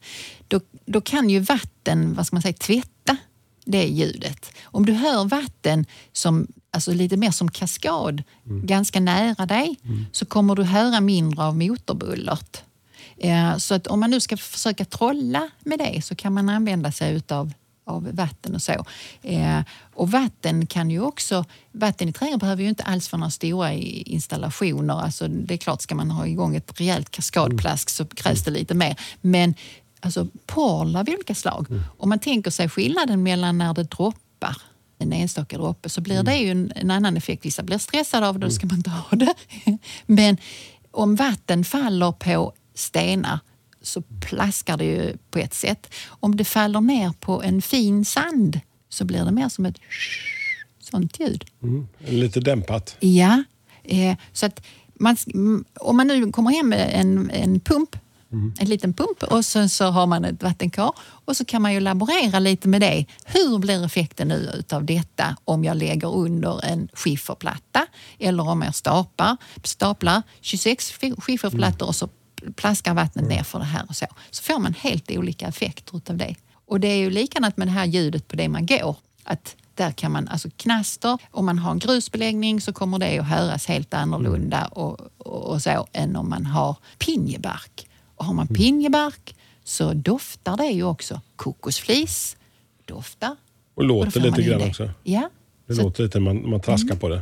Då, 0.47 0.59
då 0.85 1.01
kan 1.01 1.29
ju 1.29 1.39
vatten, 1.39 2.13
vad 2.13 2.27
ska 2.27 2.35
man 2.35 2.41
säga, 2.41 2.53
tvätta 2.53 3.17
det 3.65 3.83
ljudet. 3.83 4.51
Om 4.63 4.85
du 4.85 4.93
hör 4.93 5.25
vatten 5.25 5.85
som 6.13 6.47
alltså 6.71 6.93
lite 6.93 7.17
mer 7.17 7.31
som 7.31 7.51
kaskad 7.51 8.23
mm. 8.45 8.65
ganska 8.65 8.99
nära 8.99 9.45
dig 9.45 9.77
mm. 9.83 10.05
så 10.11 10.25
kommer 10.25 10.55
du 10.55 10.63
höra 10.63 11.01
mindre 11.01 11.43
av 11.43 11.57
motorbullret. 11.57 12.63
Eh, 13.17 13.57
så 13.57 13.75
att 13.75 13.87
om 13.87 13.99
man 13.99 14.09
nu 14.09 14.19
ska 14.19 14.37
försöka 14.37 14.85
trolla 14.85 15.49
med 15.59 15.79
det 15.79 16.01
så 16.05 16.15
kan 16.15 16.33
man 16.33 16.49
använda 16.49 16.91
sig 16.91 17.15
utav 17.15 17.53
av 17.89 18.09
vatten 18.11 18.55
och 18.55 18.61
så. 18.61 18.85
Eh, 19.21 19.59
och 19.93 20.11
vatten 20.11 20.65
kan 20.65 20.91
ju 20.91 21.01
också, 21.01 21.45
vatten 21.71 22.09
i 22.09 22.13
trädgården 22.13 22.39
behöver 22.39 22.63
ju 22.63 22.69
inte 22.69 22.83
alls 22.83 23.11
vara 23.11 23.19
några 23.19 23.31
stora 23.31 23.73
installationer. 23.73 24.93
Alltså 24.93 25.27
det 25.27 25.53
är 25.53 25.57
klart, 25.57 25.81
ska 25.81 25.95
man 25.95 26.11
ha 26.11 26.27
igång 26.27 26.55
ett 26.55 26.79
rejält 26.79 27.09
kaskadplask 27.09 27.89
så 27.89 28.05
krävs 28.05 28.43
det 28.43 28.51
lite 28.51 28.73
mer. 28.73 28.99
Men 29.21 29.53
alltså 29.99 30.27
porl 30.45 30.95
av 30.95 31.09
olika 31.09 31.35
slag. 31.35 31.65
Mm. 31.69 31.83
Om 31.97 32.09
man 32.09 32.19
tänker 32.19 32.51
sig 32.51 32.69
skillnaden 32.69 33.23
mellan 33.23 33.57
när 33.57 33.73
det 33.73 33.83
droppar 33.83 34.57
en 34.99 35.13
enstaka 35.13 35.57
droppe 35.57 35.89
så 35.89 36.01
blir 36.01 36.15
mm. 36.15 36.25
det 36.25 36.37
ju 36.37 36.51
en, 36.51 36.71
en, 36.75 36.91
annan 36.91 37.17
effekt. 37.17 37.45
Vissa 37.45 37.63
blir 37.63 37.77
stressade 37.77 38.27
av 38.27 38.39
det, 38.39 38.45
då 38.45 38.51
ska 38.51 38.67
man 38.67 38.77
inte 38.77 38.89
ha 38.89 39.17
det. 39.17 39.33
Men 40.05 40.37
om 40.91 41.15
vatten 41.15 41.65
faller 41.65 42.11
på 42.11 42.53
stenar 42.75 43.39
så 43.81 44.01
plaskar 44.01 44.77
det 44.77 44.85
ju 44.85 45.17
på 45.31 45.39
ett 45.39 45.53
sätt. 45.53 45.93
Om 46.07 46.35
det 46.35 46.45
faller 46.45 46.81
ner 46.81 47.13
på 47.19 47.43
en 47.43 47.61
fin 47.61 48.05
sand 48.05 48.59
så 48.89 49.05
blir 49.05 49.25
det 49.25 49.31
mer 49.31 49.49
som 49.49 49.65
ett 49.65 49.79
sånt 50.79 51.19
ljud. 51.19 51.45
Mm, 51.63 51.87
lite 51.99 52.39
dämpat. 52.39 52.95
Ja. 52.99 53.43
Eh, 53.83 54.17
så 54.33 54.45
att 54.45 54.61
man, 54.99 55.17
om 55.79 55.97
man 55.97 56.07
nu 56.07 56.31
kommer 56.31 56.51
hem 56.51 56.69
med 56.69 56.91
en, 56.93 57.29
en 57.29 57.59
pump 57.59 57.95
Mm. 58.31 58.53
En 58.59 58.69
liten 58.69 58.93
pump 58.93 59.23
och 59.23 59.45
sen 59.45 59.69
så 59.69 59.85
har 59.85 60.07
man 60.07 60.25
ett 60.25 60.43
vattenkar 60.43 60.91
och 60.99 61.37
så 61.37 61.45
kan 61.45 61.61
man 61.61 61.73
ju 61.73 61.79
laborera 61.79 62.39
lite 62.39 62.67
med 62.67 62.81
det. 62.81 63.05
Hur 63.25 63.57
blir 63.57 63.85
effekten 63.85 64.27
nu 64.27 64.51
utav 64.59 64.85
detta 64.85 65.35
om 65.45 65.63
jag 65.63 65.77
lägger 65.77 66.15
under 66.15 66.65
en 66.65 66.89
skifferplatta 66.93 67.85
eller 68.19 68.47
om 68.49 68.61
jag 68.61 68.75
staplar, 68.75 69.37
staplar 69.63 70.21
26 70.41 70.93
skifferplattor 71.17 71.87
och 71.87 71.95
så 71.95 72.09
plaskar 72.55 72.93
vattnet 72.93 73.27
ner 73.29 73.43
för 73.43 73.59
det 73.59 73.65
här 73.65 73.85
och 73.89 73.95
så. 73.95 74.05
Så 74.31 74.43
får 74.43 74.59
man 74.59 74.73
helt 74.73 75.11
olika 75.11 75.47
effekter 75.47 75.97
utav 75.97 76.17
det. 76.17 76.35
Och 76.65 76.79
det 76.79 76.87
är 76.87 76.95
ju 76.97 77.09
likadant 77.09 77.57
med 77.57 77.67
det 77.67 77.71
här 77.71 77.85
ljudet 77.85 78.27
på 78.27 78.35
det 78.35 78.49
man 78.49 78.65
går. 78.65 78.95
Att 79.23 79.55
där 79.75 79.91
kan 79.91 80.11
man, 80.11 80.27
alltså 80.27 80.49
knaster, 80.57 81.17
om 81.31 81.45
man 81.45 81.59
har 81.59 81.71
en 81.71 81.79
grusbeläggning 81.79 82.61
så 82.61 82.73
kommer 82.73 82.99
det 82.99 83.19
att 83.19 83.25
höras 83.27 83.65
helt 83.65 83.93
annorlunda 83.93 84.65
och, 84.65 84.99
och, 85.17 85.53
och 85.53 85.61
så 85.61 85.87
än 85.93 86.15
om 86.15 86.29
man 86.29 86.45
har 86.45 86.75
pinjebark. 86.97 87.87
Och 88.15 88.25
har 88.25 88.33
man 88.33 88.47
pinjebark 88.47 89.35
så 89.63 89.93
doftar 89.93 90.57
det 90.57 90.65
ju 90.65 90.83
också. 90.83 91.21
Kokosflis 91.35 92.37
doftar. 92.85 93.35
Och 93.75 93.83
låter 93.83 94.19
man 94.21 94.29
lite 94.29 94.41
grann 94.49 94.69
också. 94.69 94.89
Ja. 95.03 95.29
Det 95.67 95.73
Så, 95.75 95.79
Mm. 95.81 95.85
låter 95.89 96.03
lite 96.03 96.19
man, 96.19 96.49
man 96.49 96.61
traskar 96.61 96.95
på 96.95 97.09
det. 97.09 97.21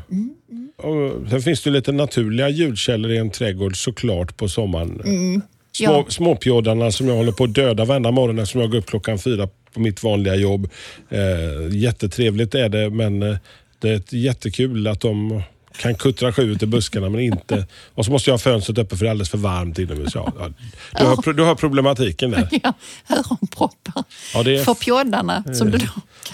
Och 0.77 1.29
sen 1.29 1.41
finns 1.41 1.61
det 1.63 1.69
lite 1.69 1.91
naturliga 1.91 2.49
ljudkällor 2.49 3.11
i 3.11 3.17
en 3.17 3.29
trädgård 3.31 3.77
såklart 3.83 4.37
på 4.37 4.49
sommaren. 4.49 4.99
Små, 5.03 5.09
Mm. 5.11 5.41
Ja. 5.79 6.05
Småpjådarna 6.09 6.91
som 6.91 7.07
jag 7.07 7.15
håller 7.15 7.31
på 7.31 7.43
att 7.43 7.53
döda 7.53 7.85
varenda 7.85 8.11
morgon 8.11 8.39
eftersom 8.39 8.61
jag 8.61 8.71
går 8.71 8.77
upp 8.77 8.85
klockan 8.85 9.19
fyra 9.19 9.49
på 9.73 9.79
mitt 9.79 10.03
vanliga 10.03 10.35
jobb. 10.35 10.69
Eh, 11.09 11.75
jättetrevligt 11.77 12.55
är 12.55 12.69
det 12.69 12.89
men 12.89 13.23
eh, 13.23 13.37
det 13.79 13.89
är 14.13 14.17
jättekul 14.17 14.87
att 14.87 14.99
de 15.01 15.41
kan 15.81 15.95
kuttra 15.95 16.33
sig 16.33 16.45
ut 16.45 16.63
i 16.63 16.65
buskarna 16.65 17.09
men 17.09 17.19
inte... 17.21 17.65
Och 17.93 18.05
så 18.05 18.11
måste 18.11 18.29
jag 18.29 18.33
ha 18.33 18.39
fönstret 18.39 18.77
uppe 18.77 18.97
för 18.97 19.05
det 19.05 19.09
är 19.09 19.11
alldeles 19.11 19.29
för 19.29 19.37
varmt 19.37 19.79
inomhus. 19.79 20.11
Ja, 20.15 20.33
ja. 20.39 20.49
Du, 20.99 21.05
har, 21.05 21.33
du 21.33 21.43
har 21.43 21.55
problematiken 21.55 22.31
där. 22.31 22.49
ja, 22.63 22.73
öronproppar. 23.09 24.03
Ja, 24.33 24.39
är- 24.39 24.63
För 24.63 24.73
pjoddarna, 24.73 25.43
som 25.53 25.71
du 25.71 25.77
då 25.77 25.85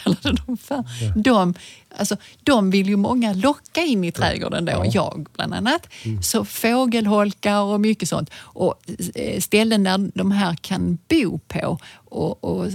kallade 0.04 0.42
dem 0.46 0.58
för. 0.58 0.84
De, 1.24 1.54
alltså, 1.98 2.18
de 2.44 2.70
vill 2.70 2.90
ju 2.90 2.96
många 2.96 3.34
locka 3.34 3.82
in 3.82 4.04
i 4.04 4.12
trädgården 4.12 4.66
då, 4.66 4.86
jag 4.94 5.28
bland 5.36 5.54
annat. 5.54 5.88
Så 6.22 6.46
fågelholkar 6.46 7.62
och 7.62 7.82
mycket 7.82 8.10
sånt. 8.10 8.30
Och 8.36 8.76
eh, 9.16 9.40
ställen 9.40 9.84
där 9.84 10.12
de 10.16 10.32
här 10.32 10.56
kan 10.56 10.98
bo 11.10 11.40
på 11.40 11.78
och, 12.14 12.44
och, 12.44 12.68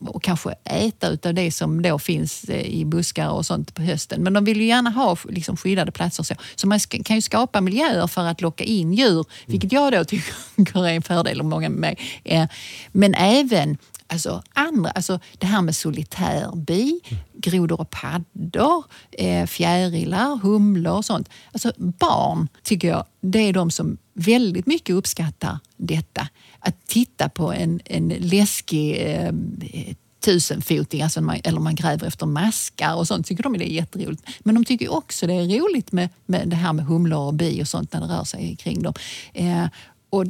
och 0.00 0.22
kanske 0.22 0.54
äta 0.64 1.08
utav 1.08 1.34
det 1.34 1.50
som 1.50 1.82
då 1.82 1.98
finns 1.98 2.44
eh, 2.44 2.66
i 2.66 2.84
buskar 2.84 3.28
och 3.28 3.46
sånt 3.46 3.74
på 3.74 3.82
hösten. 3.82 4.22
Men 4.22 4.32
de 4.32 4.44
vill 4.44 4.60
ju 4.60 4.66
gärna 4.66 4.90
ha 4.90 5.16
liksom, 5.28 5.56
skyddade 5.56 5.92
platser. 5.92 6.22
Så, 6.22 6.34
så 6.56 6.66
man 6.66 6.80
kan 6.80 7.16
ju 7.16 7.22
skapa 7.22 7.60
miljöer 7.60 8.06
för 8.06 8.24
att 8.24 8.40
locka 8.40 8.64
in 8.64 8.92
djur, 8.92 9.24
vilket 9.46 9.72
jag 9.72 9.92
då 9.92 10.04
tycker 10.56 10.86
är 10.86 10.92
en 10.92 11.02
fördel 11.02 11.40
och 11.40 11.46
många 11.46 11.68
med 11.68 11.80
mig. 11.80 11.98
Eh, 12.24 12.46
Men 12.92 13.14
även 13.14 13.78
Alltså 14.12 14.42
andra, 14.52 14.90
alltså 14.90 15.20
det 15.38 15.46
här 15.46 15.62
med 15.62 15.76
solitärbi, 15.76 17.00
grodor 17.34 17.80
och 17.80 17.90
paddor, 17.90 18.84
eh, 19.10 19.46
fjärilar, 19.46 20.36
humlor 20.36 20.96
och 20.96 21.04
sånt. 21.04 21.28
Alltså 21.52 21.72
barn 21.76 22.48
tycker 22.62 22.88
jag, 22.88 23.04
det 23.20 23.38
är 23.38 23.52
de 23.52 23.70
som 23.70 23.98
väldigt 24.14 24.66
mycket 24.66 24.94
uppskattar 24.94 25.58
detta. 25.76 26.28
Att 26.58 26.86
titta 26.86 27.28
på 27.28 27.52
en, 27.52 27.80
en 27.84 28.08
läskig 28.08 28.96
eh, 28.96 29.28
eh 29.72 29.94
tusenfoting, 30.20 31.02
alltså 31.02 31.20
man, 31.20 31.40
eller 31.44 31.60
man 31.60 31.74
gräver 31.74 32.06
efter 32.06 32.26
maskar 32.26 32.94
och 32.94 33.06
sånt, 33.06 33.26
tycker 33.26 33.42
de 33.42 33.58
det 33.58 33.70
är 33.70 33.74
jätteroligt. 33.74 34.22
Men 34.40 34.54
de 34.54 34.64
tycker 34.64 34.92
också 34.92 35.26
det 35.26 35.34
är 35.34 35.60
roligt 35.60 35.92
med, 35.92 36.08
med 36.26 36.48
det 36.48 36.56
här 36.56 36.72
med 36.72 36.84
humlor 36.84 37.26
och 37.26 37.34
bi 37.34 37.62
och 37.62 37.68
sånt 37.68 37.92
när 37.92 38.00
det 38.00 38.06
rör 38.06 38.24
sig 38.24 38.56
kring 38.56 38.82
dem. 38.82 38.94
Eh, 39.32 39.66
och, 40.10 40.24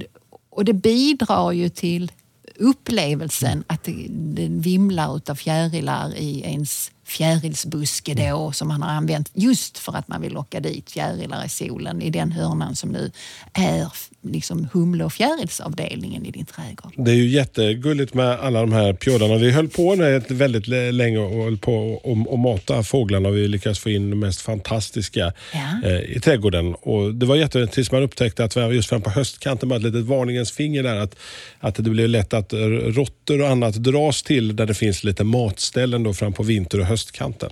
och 0.51 0.65
det 0.65 0.73
bidrar 0.73 1.53
ju 1.53 1.69
till 1.69 2.13
upplevelsen 2.59 3.65
att 3.67 3.85
det, 3.85 4.07
det 4.11 4.49
vimlar 4.49 5.21
av 5.31 5.35
fjärilar 5.35 6.15
i 6.17 6.41
ens 6.41 6.91
fjärilsbuske 7.09 8.15
då 8.15 8.53
som 8.53 8.69
man 8.69 8.83
har 8.83 8.91
använt 8.91 9.31
just 9.35 9.79
för 9.79 9.97
att 9.97 10.09
man 10.09 10.23
vill 10.23 10.33
locka 10.33 10.61
dit 10.61 10.91
fjärilar 10.91 11.47
i 11.47 11.49
solen 11.49 12.03
i 12.03 12.11
den 12.11 12.33
hörnan 12.33 12.77
som 12.77 12.91
nu 12.91 13.11
är 13.53 13.87
liksom 14.23 14.69
humle 14.73 15.05
och 15.05 15.13
fjärilsavdelningen 15.13 16.27
i 16.27 16.31
din 16.31 16.47
trädgård. 16.47 16.93
Det 16.97 17.11
är 17.11 17.15
ju 17.15 17.29
jättegulligt 17.29 18.15
med 18.15 18.41
alla 18.41 18.61
de 18.61 18.73
här 18.73 18.93
pjådarna. 18.93 19.37
Vi 19.37 19.51
höll 19.51 19.69
på 19.69 19.97
väldigt 20.29 20.67
länge 20.95 21.19
och 21.19 21.45
höll 21.45 21.59
på 21.59 21.75
och, 22.05 22.33
och 22.33 22.39
mata 22.39 22.83
fåglarna. 22.83 23.31
Vi 23.31 23.49
lyckades 23.49 23.79
få 23.79 23.91
in 23.91 24.11
de 24.11 24.17
mest 24.17 24.41
fantastiska 24.41 25.33
Ja. 25.53 25.89
eh, 25.89 26.17
i 26.17 26.21
trädgården. 26.21 26.75
Och 26.75 27.15
det 27.15 27.27
var 27.27 27.37
jätteroligt 27.37 27.75
tills 27.75 27.93
man 27.93 28.03
upptäckte 28.03 28.45
att 28.45 28.75
just 28.75 28.89
fram 28.89 29.03
på 29.03 29.11
höstkanten 29.11 29.69
med 29.69 29.77
ett 29.77 29.83
litet 29.83 30.05
varningens 30.05 30.53
finger 30.53 30.83
där 30.83 30.97
att, 30.97 31.17
att 31.61 31.75
det 31.75 31.83
blev 31.91 32.09
lätt 32.09 32.35
att 32.35 32.53
råttor 32.87 33.41
och 33.43 33.49
annat 33.49 33.75
dras 33.75 34.23
till 34.23 34.57
där 34.57 34.67
det 34.67 34.75
finns 34.75 35.05
lite 35.05 35.25
matställen 35.25 36.03
då 36.03 36.15
fram 36.15 36.33
på 36.33 36.43
vinter 36.43 36.81
och 36.81 36.87
höstkanten. 36.99 37.51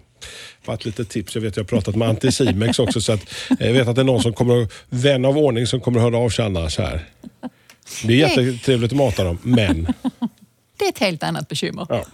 Bara 0.66 0.74
ett 0.74 0.84
litet 0.84 1.08
tips. 1.08 1.34
Jag 1.34 1.42
vet 1.42 1.56
jag 1.56 1.64
har 1.64 1.68
pratat 1.68 1.96
med 1.96 2.08
Anticimex 2.08 2.78
också 2.78 3.00
så 3.00 3.12
att 3.12 3.20
jag 3.58 3.72
vet 3.72 3.88
att 3.88 3.94
det 3.94 4.02
är 4.02 4.04
någon 4.04 4.22
som 4.22 4.32
kommer, 4.32 4.62
att- 4.62 4.72
vän 4.88 5.24
av 5.24 5.38
ordning 5.38 5.66
som 5.66 5.80
kommer 5.80 5.98
att 5.98 6.04
höra 6.12 6.18
av 6.18 6.30
sig 6.30 6.44
annars 6.44 6.78
här. 6.78 7.04
Det 8.04 8.12
är 8.22 8.28
jättetrevligt 8.28 8.92
att 8.92 8.98
mata 8.98 9.24
dem, 9.24 9.38
men... 9.42 9.86
Det 10.78 10.84
är 10.84 10.88
ett 10.88 10.98
helt 10.98 11.22
annat 11.22 11.48
bekymmer. 11.48 11.86
Ja. 11.88 12.04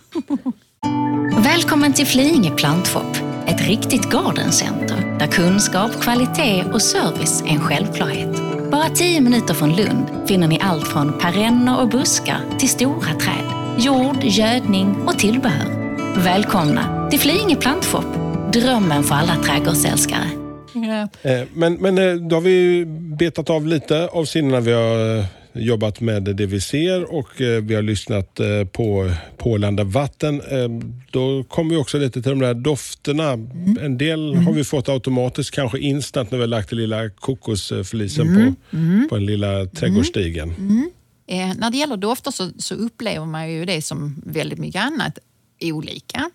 Välkommen 1.44 1.92
till 1.92 2.06
Flyinge 2.06 2.50
plantshop, 2.50 3.16
ett 3.46 3.68
riktigt 3.68 4.10
gardencenter 4.10 5.16
där 5.18 5.26
kunskap, 5.26 5.90
kvalitet 6.02 6.64
och 6.72 6.82
service 6.82 7.42
är 7.42 7.48
en 7.48 7.60
självklarhet. 7.60 8.36
Bara 8.70 8.88
tio 8.88 9.20
minuter 9.20 9.54
från 9.54 9.76
Lund 9.76 10.06
finner 10.28 10.48
ni 10.48 10.58
allt 10.60 10.88
från 10.88 11.18
perenner 11.18 11.80
och 11.80 11.88
buskar 11.88 12.40
till 12.58 12.68
stora 12.68 13.14
träd, 13.14 13.44
jord, 13.78 14.24
gödning 14.24 14.96
och 15.06 15.18
tillbehör. 15.18 15.81
Välkomna 16.16 17.10
till 17.10 17.18
Flyinge 17.20 17.56
plantshop, 17.56 18.04
drömmen 18.52 19.02
för 19.02 19.14
alla 19.14 19.36
trädgårdsälskare. 19.36 20.28
Eh, 21.22 21.42
Men, 21.54 21.74
men 21.74 21.98
eh, 21.98 22.14
då 22.14 22.36
har 22.36 22.40
vi 22.40 22.84
betat 23.18 23.50
av 23.50 23.66
lite 23.66 24.08
av 24.08 24.24
sinnena. 24.24 24.60
Vi 24.60 24.72
har 24.72 25.18
eh, 25.18 25.24
jobbat 25.52 26.00
med 26.00 26.22
det 26.22 26.46
vi 26.46 26.60
ser 26.60 27.14
och 27.14 27.40
eh, 27.40 27.62
vi 27.62 27.74
har 27.74 27.82
lyssnat 27.82 28.40
på 28.72 29.12
porlande 29.36 29.84
vatten. 29.84 30.42
Då 31.10 31.44
kommer 31.44 31.70
vi 31.70 31.76
också 31.76 31.98
lite 31.98 32.22
till 32.22 32.30
de 32.30 32.38
där 32.38 32.54
dofterna. 32.54 33.32
En 33.80 33.98
del 33.98 34.34
har 34.34 34.52
vi 34.52 34.64
fått 34.64 34.88
automatiskt, 34.88 35.50
kanske 35.50 35.78
instant 35.78 36.30
när 36.30 36.38
vi 36.38 36.42
har 36.42 36.48
lagt 36.48 36.70
den 36.70 36.78
lilla 36.78 37.10
kokosflisen 37.10 38.56
på, 38.70 38.76
på 39.08 39.14
den 39.14 39.26
lilla 39.26 39.66
trädgårdsstigen. 39.66 40.50
Eh, 41.26 41.52
när 41.58 41.70
det 41.70 41.76
gäller 41.76 41.96
dofter 41.96 42.30
så, 42.30 42.50
så 42.58 42.74
upplever 42.74 43.26
man 43.26 43.52
ju 43.52 43.64
det 43.64 43.82
som 43.82 44.22
väldigt 44.26 44.58
mycket 44.58 44.82
annat 44.82 45.18
olika. 45.62 46.30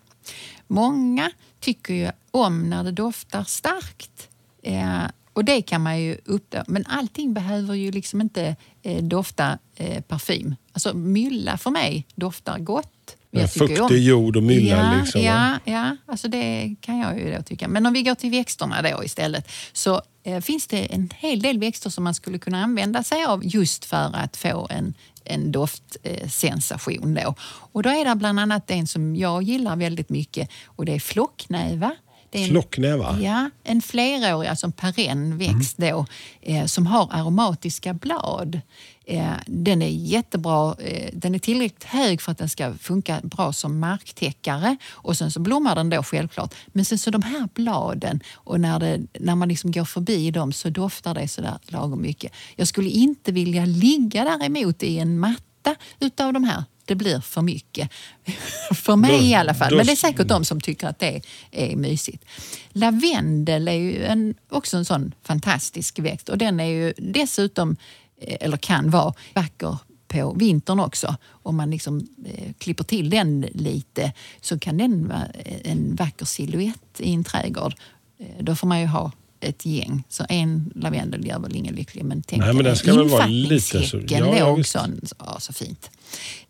Många 0.66 1.30
tycker 1.60 1.94
ju 1.94 2.10
om 2.30 2.70
när 2.70 2.84
det 2.84 2.92
doftar 2.92 3.44
starkt. 3.44 4.28
Eh, 4.62 5.02
och 5.32 5.44
det 5.44 5.62
kan 5.62 5.82
man 5.82 6.00
ju 6.00 6.18
uppnå. 6.24 6.62
Men 6.66 6.86
allting 6.86 7.34
behöver 7.34 7.74
ju 7.74 7.90
liksom 7.90 8.20
inte 8.20 8.56
eh, 8.82 9.02
dofta 9.02 9.58
eh, 9.76 10.00
parfym. 10.02 10.54
Alltså 10.72 10.94
mylla 10.94 11.58
för 11.58 11.70
mig 11.70 12.06
doftar 12.14 12.58
gott. 12.58 13.16
Jag 13.30 13.42
om- 13.42 13.48
Fuktig 13.48 14.02
jord 14.02 14.36
och 14.36 14.42
mylla. 14.42 14.76
Ja, 14.76 15.00
liksom, 15.00 15.22
ja, 15.22 15.58
ja 15.64 15.96
alltså 16.06 16.28
det 16.28 16.74
kan 16.80 16.98
jag 16.98 17.18
ju 17.20 17.36
då 17.36 17.42
tycka. 17.42 17.68
Men 17.68 17.86
om 17.86 17.92
vi 17.92 18.02
går 18.02 18.14
till 18.14 18.30
växterna 18.30 18.82
då 18.82 19.04
istället 19.04 19.50
så 19.72 20.02
eh, 20.22 20.40
finns 20.40 20.66
det 20.66 20.94
en 20.94 21.10
hel 21.16 21.42
del 21.42 21.58
växter 21.58 21.90
som 21.90 22.04
man 22.04 22.14
skulle 22.14 22.38
kunna 22.38 22.62
använda 22.64 23.02
sig 23.02 23.24
av 23.24 23.40
just 23.46 23.84
för 23.84 24.16
att 24.16 24.36
få 24.36 24.66
en, 24.70 24.94
en 25.28 25.52
doftsensation. 25.52 27.14
då. 27.14 27.34
Och 27.72 27.82
då 27.82 27.90
är 27.90 28.04
det 28.04 28.14
bland 28.14 28.40
annat 28.40 28.70
en 28.70 28.86
som 28.86 29.16
jag 29.16 29.42
gillar 29.42 29.76
väldigt 29.76 30.08
mycket 30.08 30.50
och 30.66 30.84
det 30.84 30.94
är 30.94 31.00
flocknäva. 31.00 31.96
Det 32.30 32.38
är 32.38 32.42
en- 32.44 32.50
Flocknäva? 32.50 33.18
Ja, 33.20 33.50
en 33.64 33.82
flerårig, 33.82 34.48
alltså 34.48 34.66
en 34.66 34.72
perenn 34.72 35.38
växt 35.38 35.76
då, 35.76 36.06
eh, 36.42 36.66
som 36.66 36.86
har 36.86 37.08
aromatiska 37.12 37.94
blad. 37.94 38.60
Eh, 39.06 39.30
den 39.46 39.82
är 39.82 39.88
jättebra, 39.88 40.74
eh, 40.78 41.10
den 41.12 41.34
är 41.34 41.38
tillräckligt 41.38 41.84
hög 41.84 42.20
för 42.20 42.32
att 42.32 42.38
den 42.38 42.48
ska 42.48 42.74
funka 42.74 43.20
bra 43.22 43.52
som 43.52 43.78
marktäckare 43.80 44.76
och 44.90 45.16
sen 45.16 45.30
så 45.30 45.40
blommar 45.40 45.74
den 45.76 45.90
då 45.90 46.02
självklart. 46.02 46.54
Men 46.66 46.84
sen 46.84 46.98
så 46.98 47.10
de 47.10 47.22
här 47.22 47.48
bladen 47.54 48.20
och 48.34 48.60
när, 48.60 48.78
det, 48.80 49.00
när 49.20 49.34
man 49.34 49.48
liksom 49.48 49.72
går 49.72 49.84
förbi 49.84 50.30
dem 50.30 50.52
så 50.52 50.70
doftar 50.70 51.14
det 51.14 51.28
sådär 51.28 51.58
lagom 51.62 52.02
mycket. 52.02 52.32
Jag 52.56 52.68
skulle 52.68 52.88
inte 52.90 53.32
vilja 53.32 53.64
ligga 53.64 54.24
däremot 54.24 54.82
i 54.82 54.98
en 54.98 55.18
matta 55.18 55.74
utav 56.00 56.32
de 56.32 56.44
här. 56.44 56.64
Det 56.88 56.94
blir 56.94 57.20
för 57.20 57.42
mycket. 57.42 57.90
för 58.74 58.96
mig 58.96 59.10
Då- 59.18 59.24
i 59.24 59.34
alla 59.34 59.54
fall. 59.54 59.70
då- 59.70 59.76
Men 59.76 59.86
det 59.86 59.92
är 59.92 59.96
säkert 59.96 60.28
de 60.28 60.44
som 60.44 60.60
tycker 60.60 60.86
att 60.86 60.98
det 60.98 61.20
är 61.50 61.76
mysigt. 61.76 62.24
Lavendel 62.72 63.68
är 63.68 63.72
ju 63.72 64.04
en, 64.04 64.34
också 64.50 64.76
en 64.76 64.84
sån 64.84 65.14
fantastisk 65.22 65.98
växt 65.98 66.28
och 66.28 66.38
den 66.38 66.60
är 66.60 66.64
ju 66.64 66.92
dessutom, 66.98 67.76
eh, 68.20 68.36
eller 68.40 68.56
kan 68.56 68.90
vara, 68.90 69.14
vacker 69.34 69.76
på 70.08 70.32
vintern 70.32 70.80
också. 70.80 71.16
Om 71.28 71.56
man 71.56 71.70
liksom 71.70 72.08
eh, 72.26 72.52
klipper 72.58 72.84
till 72.84 73.10
den 73.10 73.40
lite 73.54 74.12
så 74.40 74.58
kan 74.58 74.76
den 74.78 75.08
vara 75.08 75.26
en 75.64 75.94
vacker 75.96 76.26
silhuett 76.26 76.80
i 76.98 77.12
en 77.14 77.24
trädgård. 77.24 77.74
Eh, 78.18 78.26
då 78.40 78.56
får 78.56 78.66
man 78.66 78.80
ju 78.80 78.86
ha 78.86 79.12
ett 79.40 79.66
gäng. 79.66 80.02
Så 80.08 80.24
en 80.28 80.72
lavendel 80.74 81.26
gör 81.26 81.38
väl 81.38 81.56
ingen 81.56 81.74
lycklig 81.74 82.04
men 82.04 82.22
tänk 82.22 82.40
Nej, 82.42 82.54
men 82.54 82.64
den 82.64 82.72
en 82.72 82.76
ska 82.76 82.94
väl 82.94 83.08
vara 83.08 83.26
lite 83.26 83.60
så- 83.86 83.98
ja, 84.08 84.36
ja, 84.36 84.46
låg 84.48 84.58
visst. 84.58 84.70
sån. 84.70 85.00
Ja, 85.18 85.36
så 85.40 85.52
fint. 85.52 85.90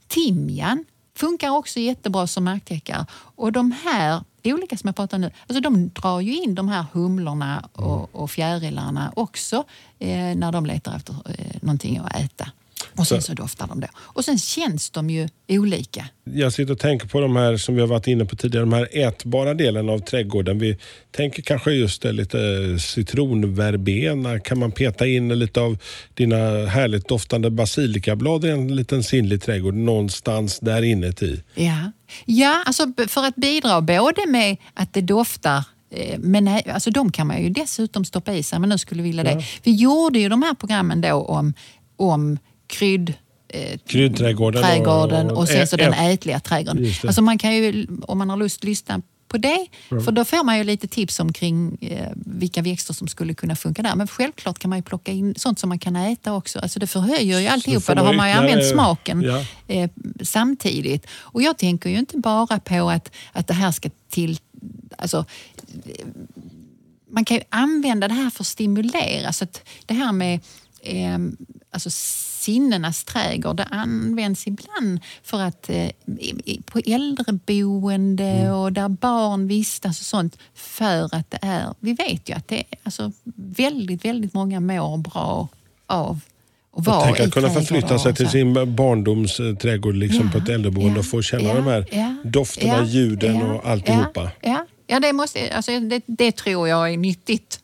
Timjan 0.08 0.84
funkar 1.16 1.50
också 1.50 1.80
jättebra 1.80 2.26
som 2.26 2.44
marktäckare. 2.44 3.06
Och 3.12 3.52
de 3.52 3.72
här 3.72 4.24
olika 4.44 4.76
som 4.76 4.88
jag 4.88 4.96
pratar 4.96 5.16
om 5.16 5.20
nu, 5.20 5.30
alltså 5.46 5.60
de 5.60 5.88
drar 5.88 6.20
ju 6.20 6.36
in 6.36 6.54
de 6.54 6.68
här 6.68 6.84
humlorna 6.92 7.68
och, 7.72 8.14
och 8.14 8.30
fjärilarna 8.30 9.12
också 9.16 9.64
eh, 9.98 10.36
när 10.36 10.52
de 10.52 10.66
letar 10.66 10.96
efter 10.96 11.14
eh, 11.24 11.56
någonting 11.62 11.98
att 11.98 12.16
äta. 12.16 12.50
Och 12.98 13.06
sen 13.06 13.22
så 13.22 13.34
doftar 13.34 13.66
de 13.66 13.80
då. 13.80 13.86
Och 13.96 14.24
sen 14.24 14.38
känns 14.38 14.90
de 14.90 15.10
ju 15.10 15.28
olika. 15.48 16.08
Jag 16.24 16.52
sitter 16.52 16.72
och 16.72 16.78
tänker 16.78 17.08
på 17.08 17.20
de 17.20 17.36
här 17.36 17.56
som 17.56 17.74
vi 17.74 17.80
har 17.80 17.88
varit 17.88 18.06
inne 18.06 18.24
på 18.24 18.36
tidigare, 18.36 18.64
de 18.64 18.72
här 18.72 18.88
ätbara 18.92 19.54
delen 19.54 19.88
av 19.88 19.98
trädgården. 19.98 20.58
Vi 20.58 20.78
tänker 21.10 21.42
kanske 21.42 21.72
just 21.72 22.02
det, 22.02 22.12
lite 22.12 22.38
citronverbena. 22.78 24.40
Kan 24.40 24.58
man 24.58 24.72
peta 24.72 25.06
in 25.06 25.38
lite 25.38 25.60
av 25.60 25.78
dina 26.14 26.66
härligt 26.66 27.08
doftande 27.08 27.50
basilikablad 27.50 28.44
i 28.44 28.48
en 28.48 28.76
liten 28.76 29.02
sinnlig 29.02 29.42
trädgård 29.42 29.74
någonstans 29.74 30.60
där 30.60 30.82
inuti? 30.82 31.42
Ja, 31.54 31.92
ja 32.24 32.62
alltså 32.66 32.86
för 33.08 33.24
att 33.24 33.36
bidra 33.36 33.80
både 33.80 34.26
med 34.28 34.56
att 34.74 34.94
det 34.94 35.00
doftar 35.00 35.64
eh, 35.90 36.18
men 36.18 36.44
nej, 36.44 36.66
alltså 36.70 36.90
de 36.90 37.12
kan 37.12 37.26
man 37.26 37.42
ju 37.42 37.50
dessutom 37.50 38.04
stoppa 38.04 38.34
i 38.34 38.42
sig, 38.42 38.58
men 38.58 38.68
nu 38.68 38.78
skulle 38.78 39.02
vilja 39.02 39.24
det. 39.24 39.32
Ja. 39.32 39.42
Vi 39.62 39.72
gjorde 39.72 40.18
ju 40.18 40.28
de 40.28 40.42
här 40.42 40.54
programmen 40.54 41.00
då 41.00 41.14
om, 41.14 41.54
om 41.96 42.38
krydd 42.68 43.14
eh, 43.48 43.78
Kryddträdgården 43.86 44.62
trädgården 44.62 45.30
och, 45.30 45.48
sen 45.48 45.66
så 45.66 45.76
ä- 45.76 45.78
den 45.78 45.92
ätliga 45.92 46.40
trädgården. 46.40 46.92
Alltså 47.06 47.22
man 47.22 47.38
kan 47.38 47.54
ju, 47.56 47.86
om 48.02 48.18
man 48.18 48.30
har 48.30 48.36
lust, 48.36 48.64
lyssna 48.64 49.02
på 49.28 49.38
det. 49.38 49.66
För 49.88 50.12
då 50.12 50.24
får 50.24 50.44
man 50.44 50.58
ju 50.58 50.64
lite 50.64 50.88
tips 50.88 51.20
omkring 51.20 51.78
eh, 51.80 52.08
vilka 52.14 52.62
växter 52.62 52.94
som 52.94 53.08
skulle 53.08 53.34
kunna 53.34 53.56
funka 53.56 53.82
där. 53.82 53.94
Men 53.96 54.08
självklart 54.08 54.58
kan 54.58 54.68
man 54.68 54.78
ju 54.78 54.82
plocka 54.82 55.12
in 55.12 55.34
sånt 55.36 55.58
som 55.58 55.68
man 55.68 55.78
kan 55.78 55.96
äta 55.96 56.34
också. 56.34 56.58
Alltså 56.58 56.78
det 56.80 56.86
förhöjer 56.86 57.40
ju 57.40 57.46
alltihopa. 57.46 57.94
Då 57.94 58.02
har 58.02 58.12
man 58.12 58.28
ju 58.28 58.34
använt 58.34 58.68
smaken 58.70 59.22
ja. 59.22 59.44
eh, 59.74 59.90
samtidigt. 60.22 61.06
Och 61.10 61.42
jag 61.42 61.58
tänker 61.58 61.90
ju 61.90 61.98
inte 61.98 62.18
bara 62.18 62.60
på 62.60 62.90
att, 62.90 63.12
att 63.32 63.46
det 63.46 63.54
här 63.54 63.72
ska 63.72 63.90
till... 64.10 64.38
Alltså, 64.98 65.24
man 67.10 67.24
kan 67.24 67.36
ju 67.36 67.42
använda 67.48 68.08
det 68.08 68.14
här 68.14 68.30
för 68.30 68.42
att 68.42 68.46
stimulera. 68.46 69.32
Så 69.32 69.44
att 69.44 69.62
det 69.86 69.94
här 69.94 70.12
med 70.12 70.40
eh, 70.82 71.18
alltså 71.86 71.90
sinnenas 72.40 73.04
trädgård, 73.04 73.56
det 73.56 73.64
används 73.64 74.46
ibland 74.46 75.00
för 75.22 75.40
att 75.40 75.70
eh, 75.70 75.88
på 76.64 76.78
äldreboende 76.86 78.24
Mm. 78.24 78.54
och 78.54 78.72
där 78.72 78.88
barn 78.88 79.48
vistas 79.48 80.00
och 80.00 80.06
sånt. 80.06 80.38
För 80.54 81.14
att 81.14 81.30
det 81.30 81.38
är, 81.42 81.74
vi 81.80 81.92
vet 81.92 82.28
ju 82.28 82.34
att 82.34 82.48
det 82.48 82.58
är 82.58 82.64
alltså, 82.82 83.12
väldigt, 83.34 84.04
väldigt 84.04 84.34
många 84.34 84.60
mår 84.60 84.96
bra 84.96 85.48
av 85.86 86.20
att 86.76 86.86
vara 86.86 87.04
Tänk 87.04 87.20
att 87.20 87.32
kunna 87.32 87.50
förflytta 87.50 87.98
sig 87.98 88.10
och 88.10 88.16
till 88.16 88.28
sin 88.28 88.76
barndomsträdgård 88.76 89.94
liksom 89.94 90.24
Ja, 90.24 90.32
på 90.32 90.38
ett 90.38 90.48
äldreboende 90.48 90.94
ja, 90.94 90.98
och 90.98 91.06
få 91.06 91.22
känna 91.22 91.48
ja, 91.48 91.54
de 91.54 91.66
här 91.66 91.86
ja, 91.92 92.16
dofterna, 92.24 92.84
ljuden 92.84 93.42
och 93.42 93.66
alltihopa. 93.66 94.30
Ja, 94.40 94.66
ja. 94.88 95.00
det, 95.00 95.12
måste, 95.12 95.54
alltså, 95.54 95.80
det, 95.80 96.02
det 96.06 96.32
tror 96.32 96.68
jag 96.68 96.92
är 96.92 96.96
nyttigt. 96.96 97.60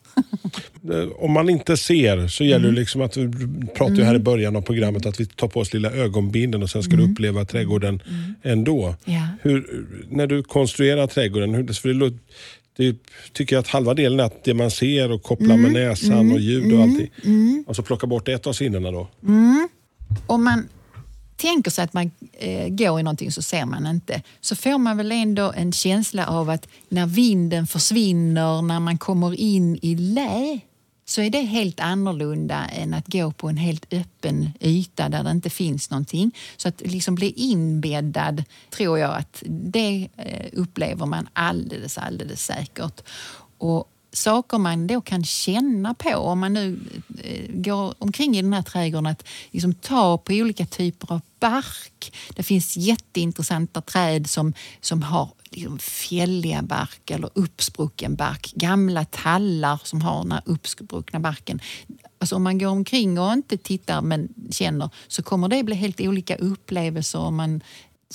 Eh, 0.91 1.07
Om 1.23 1.31
man 1.31 1.49
inte 1.49 1.77
ser 1.77 2.27
så 2.27 2.43
gäller 2.43 2.63
Mm. 2.65 2.75
det 2.75 2.79
liksom 2.81 3.01
att 3.01 3.17
vi 3.17 3.27
pratade 3.75 3.97
ju 3.99 4.03
här 4.03 4.15
i 4.15 4.19
början 4.19 4.55
av 4.55 4.61
programmet 4.61 5.05
att 5.05 5.19
vi 5.19 5.25
tar 5.25 5.47
på 5.47 5.59
oss 5.59 5.73
lilla 5.73 5.91
ögonbinden 5.91 6.63
och 6.63 6.69
sen 6.69 6.83
ska 6.83 6.93
Mm. 6.93 7.05
du 7.05 7.11
uppleva 7.11 7.45
trädgården 7.45 8.01
ändå. 8.43 8.95
Ja. 9.05 9.27
Hur, 9.41 9.85
när 10.09 10.27
du 10.27 10.43
konstruerar 10.43 11.07
trädgården, 11.07 11.55
hur, 11.55 11.73
för 11.73 11.89
det, 11.93 12.09
det 12.77 12.97
tycker 13.33 13.55
jag 13.55 13.59
att 13.61 13.67
halva 13.67 13.93
delen 13.93 14.19
är 14.19 14.23
att 14.23 14.43
det 14.43 14.53
man 14.53 14.71
ser 14.71 15.11
och 15.11 15.23
kopplar 15.23 15.57
med 15.57 15.69
Mm. 15.71 15.73
näsan 15.89 16.31
och 16.31 16.39
ljud 16.39 16.73
och 16.73 16.81
allting. 16.81 17.09
Och 17.67 17.75
så 17.75 17.81
plocka 17.83 18.07
bort 18.07 18.27
ett 18.27 18.47
av 18.47 18.53
sinnena 18.53 18.91
då. 18.91 19.07
om 20.27 20.43
man 20.43 20.67
tänker 21.35 21.71
sig 21.71 21.83
att 21.83 21.93
man 21.93 22.11
eh, 22.33 22.69
går 22.69 22.99
i 22.99 23.03
någonting 23.03 23.31
så 23.31 23.41
ser 23.41 23.65
man 23.65 23.87
inte, 23.87 24.21
så 24.41 24.55
får 24.55 24.77
man 24.77 24.97
väl 24.97 25.11
ändå 25.11 25.51
en 25.55 25.71
känsla 25.71 26.27
av 26.27 26.49
att 26.49 26.67
när 26.89 27.05
vinden 27.05 27.67
försvinner, 27.67 28.61
när 28.61 28.79
man 28.79 28.97
kommer 28.97 29.39
in 29.39 29.79
i 29.81 29.95
lä, 29.95 30.59
så 31.05 31.21
är 31.21 31.29
det 31.29 31.41
helt 31.41 31.79
annorlunda 31.79 32.65
än 32.65 32.93
att 32.93 33.07
gå 33.07 33.31
på 33.31 33.49
en 33.49 33.57
helt 33.57 33.93
öppen 33.93 34.49
yta 34.59 35.09
där 35.09 35.23
det 35.23 35.31
inte 35.31 35.49
finns 35.49 35.89
någonting. 35.89 36.31
Så 36.57 36.67
att 36.67 36.81
liksom 36.81 37.15
bli 37.15 37.29
inbäddad 37.29 38.43
tror 38.69 38.99
jag 38.99 39.15
att 39.15 39.43
det 39.47 40.09
eh, 40.17 40.49
upplever 40.53 41.05
man 41.05 41.29
alldeles, 41.33 41.97
alldeles 41.97 42.45
säkert. 42.45 43.01
Och 43.57 43.91
saker 44.15 44.57
man 44.57 44.87
då 44.87 45.01
kan 45.01 45.23
känna 45.23 45.93
på 45.93 46.15
om 46.15 46.39
man 46.39 46.53
nu 46.53 46.79
eh, 47.23 47.51
går 47.53 47.95
omkring 47.99 48.37
i 48.37 48.41
den 48.41 48.53
här 48.53 48.61
trädgården. 48.61 49.05
Att 49.05 49.27
liksom 49.51 49.73
ta 49.73 50.17
på 50.17 50.33
olika 50.33 50.65
typer 50.65 51.11
av 51.11 51.21
bark. 51.39 52.13
Det 52.35 52.43
finns 52.43 52.77
jätteintressanta 52.77 53.81
träd 53.81 54.29
som, 54.29 54.53
som 54.81 55.01
har 55.03 55.29
liksom 55.51 55.79
fjälliga 55.79 56.61
bark 56.61 57.11
eller 57.11 57.29
uppsprucken 57.33 58.15
bark. 58.15 58.53
Gamla 58.55 59.05
tallar 59.05 59.79
som 59.83 60.01
har 60.01 60.23
den 60.23 60.31
här 60.31 60.41
uppspruckna 60.45 61.19
barken. 61.19 61.59
Alltså 62.19 62.35
om 62.35 62.43
man 62.43 62.57
går 62.57 62.67
omkring 62.67 63.19
och 63.19 63.33
inte 63.33 63.57
tittar 63.57 64.01
men 64.01 64.29
känner 64.51 64.89
så 65.07 65.23
kommer 65.23 65.47
det 65.47 65.63
bli 65.63 65.75
helt 65.75 66.01
olika 66.01 66.35
upplevelser 66.35 67.19
om 67.19 67.35
man 67.35 67.61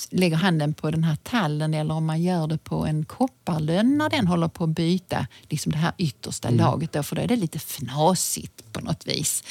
lägger 0.09 0.37
handen 0.37 0.73
på 0.73 0.91
den 0.91 1.03
här 1.03 1.15
tallen 1.15 1.73
eller 1.73 1.93
om 1.93 2.05
man 2.05 2.21
gör 2.21 2.47
det 2.47 2.57
på 2.57 2.85
en 2.85 3.05
kopparlönn 3.05 3.97
när 3.97 4.09
den 4.09 4.27
håller 4.27 4.47
på 4.47 4.63
att 4.63 4.69
byta 4.69 5.27
liksom 5.41 5.71
det 5.71 5.77
här 5.77 5.93
yttersta 5.97 6.49
laget. 6.49 6.91
Då, 6.91 7.03
för 7.03 7.15
då 7.15 7.21
är 7.21 7.27
det 7.27 7.35
lite 7.35 7.59
fnasigt 7.59 8.73
på 8.73 8.81
något 8.81 9.07
vis. 9.07 9.43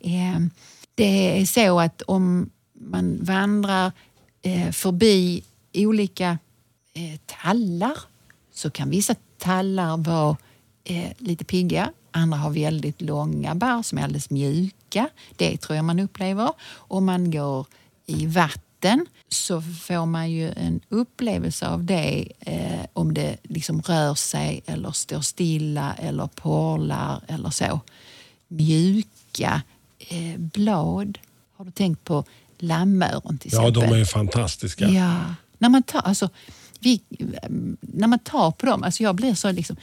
Eh, 0.00 0.40
det 0.94 1.40
är 1.40 1.46
så 1.46 1.80
att 1.80 2.02
om 2.02 2.50
man 2.72 3.24
vandrar 3.24 3.92
eh, 4.42 4.70
förbi 4.70 5.44
olika 5.74 6.38
eh, 6.94 7.20
tallar 7.26 7.98
så 8.52 8.70
kan 8.70 8.90
vissa 8.90 9.14
tallar 9.38 9.96
vara 9.96 10.36
eh, 10.84 11.10
lite 11.18 11.44
pigga. 11.44 11.92
Andra 12.10 12.38
har 12.38 12.50
väldigt 12.50 13.02
långa 13.02 13.54
barr 13.54 13.82
som 13.82 13.98
är 13.98 14.02
alldeles 14.02 14.30
mjuka. 14.30 15.08
Det 15.36 15.56
tror 15.56 15.76
jag 15.76 15.84
man 15.84 16.00
upplever. 16.00 16.52
Om 16.68 17.04
man 17.04 17.30
går 17.30 17.66
i 18.06 18.26
vatten 18.26 18.65
så 19.28 19.62
får 19.62 20.06
man 20.06 20.30
ju 20.30 20.52
en 20.56 20.80
upplevelse 20.88 21.68
av 21.68 21.84
det 21.84 22.28
eh, 22.40 22.86
om 22.92 23.14
det 23.14 23.36
liksom 23.42 23.82
rör 23.82 24.14
sig 24.14 24.62
eller 24.66 24.90
står 24.92 25.20
stilla 25.20 25.94
eller 25.94 26.26
porlar 26.26 27.20
eller 27.28 27.50
så. 27.50 27.80
Mjuka 28.48 29.62
eh, 29.98 30.38
blad. 30.40 31.18
Har 31.56 31.64
du 31.64 31.70
tänkt 31.70 32.04
på 32.04 32.24
lammöron 32.58 33.38
till 33.38 33.50
Ja, 33.52 33.68
exempel? 33.68 33.88
de 33.90 33.94
är 33.94 33.98
ju 33.98 34.06
fantastiska. 34.06 34.88
Ja, 34.88 35.34
när 35.58 35.68
man 35.68 35.82
tar, 35.82 36.00
alltså, 36.00 36.28
vi, 36.80 37.00
när 37.80 38.06
man 38.06 38.18
tar 38.18 38.50
på 38.50 38.66
dem, 38.66 38.82
alltså 38.82 39.02
jag 39.02 39.14
blir 39.14 39.34
så 39.34 39.52
liksom, 39.52 39.76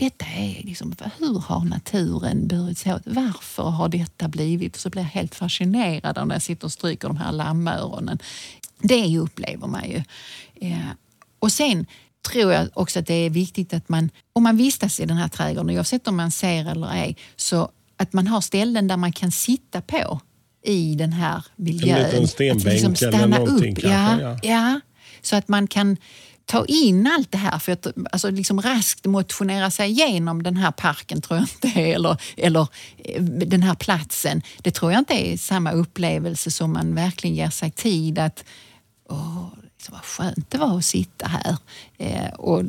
detta 0.00 0.24
är 0.24 0.62
liksom, 0.64 0.94
hur 1.18 1.38
har 1.38 1.64
naturen 1.64 2.46
burit 2.46 2.78
sig 2.78 2.94
åt? 2.94 3.02
Varför 3.04 3.62
har 3.62 3.88
detta 3.88 4.28
blivit? 4.28 4.76
Så 4.76 4.90
blir 4.90 5.02
jag 5.02 5.08
helt 5.08 5.34
fascinerad 5.34 6.28
när 6.28 6.34
jag 6.34 6.42
sitter 6.42 6.64
och 6.64 6.72
stryker 6.72 7.08
de 7.08 7.16
här 7.16 7.32
lammöronen. 7.32 8.18
Det 8.78 9.18
upplever 9.18 9.66
man 9.66 9.90
ju. 9.90 10.02
Eh, 10.68 10.90
och 11.38 11.52
sen 11.52 11.86
tror 12.32 12.52
jag 12.52 12.68
också 12.74 12.98
att 12.98 13.06
det 13.06 13.14
är 13.14 13.30
viktigt 13.30 13.74
att 13.74 13.88
man, 13.88 14.10
om 14.32 14.42
man 14.42 14.56
vistas 14.56 15.00
i 15.00 15.06
den 15.06 15.16
här 15.16 15.28
trädgården, 15.28 15.76
oavsett 15.76 16.08
om 16.08 16.16
man 16.16 16.30
ser 16.30 16.70
eller 16.70 16.92
ej, 16.92 17.16
så 17.36 17.70
att 17.96 18.12
man 18.12 18.26
har 18.26 18.40
ställen 18.40 18.88
där 18.88 18.96
man 18.96 19.12
kan 19.12 19.32
sitta 19.32 19.80
på 19.80 20.20
i 20.64 20.94
den 20.94 21.12
här 21.12 21.44
miljön. 21.56 22.02
liten 22.02 22.28
stenbänk 22.28 22.64
liksom 22.64 23.08
eller 23.08 23.26
någonting 23.26 23.76
upp. 23.76 23.82
kanske, 23.82 24.24
ja, 24.24 24.38
ja. 24.42 24.48
Ja, 24.72 24.80
så 25.22 25.36
att 25.36 25.48
man 25.48 25.66
kan 25.66 25.96
ta 26.50 26.64
in 26.64 27.06
allt 27.06 27.32
det 27.32 27.38
här. 27.38 27.58
För 27.58 27.72
att 27.72 27.86
alltså 28.12 28.30
liksom 28.30 28.62
raskt 28.62 29.06
motionera 29.06 29.70
sig 29.70 29.90
igenom 29.90 30.42
den 30.42 30.56
här 30.56 30.70
parken 30.70 31.22
tror 31.22 31.38
jag 31.38 31.44
inte 31.44 31.80
är, 31.80 31.94
eller, 31.94 32.22
eller 32.36 32.68
eh, 32.98 33.22
den 33.22 33.62
här 33.62 33.74
platsen. 33.74 34.42
Det 34.62 34.70
tror 34.70 34.92
jag 34.92 34.98
inte 34.98 35.14
är 35.14 35.36
samma 35.36 35.72
upplevelse 35.72 36.50
som 36.50 36.72
man 36.72 36.94
verkligen 36.94 37.36
ger 37.36 37.50
sig 37.50 37.70
tid 37.70 38.18
att 38.18 38.44
Åh, 39.08 39.46
liksom 39.74 39.94
vad 39.94 40.04
skönt 40.04 40.50
det 40.50 40.58
var 40.58 40.78
att 40.78 40.84
sitta 40.84 41.28
här. 41.28 41.56
Eh, 41.98 42.34
och 42.34 42.64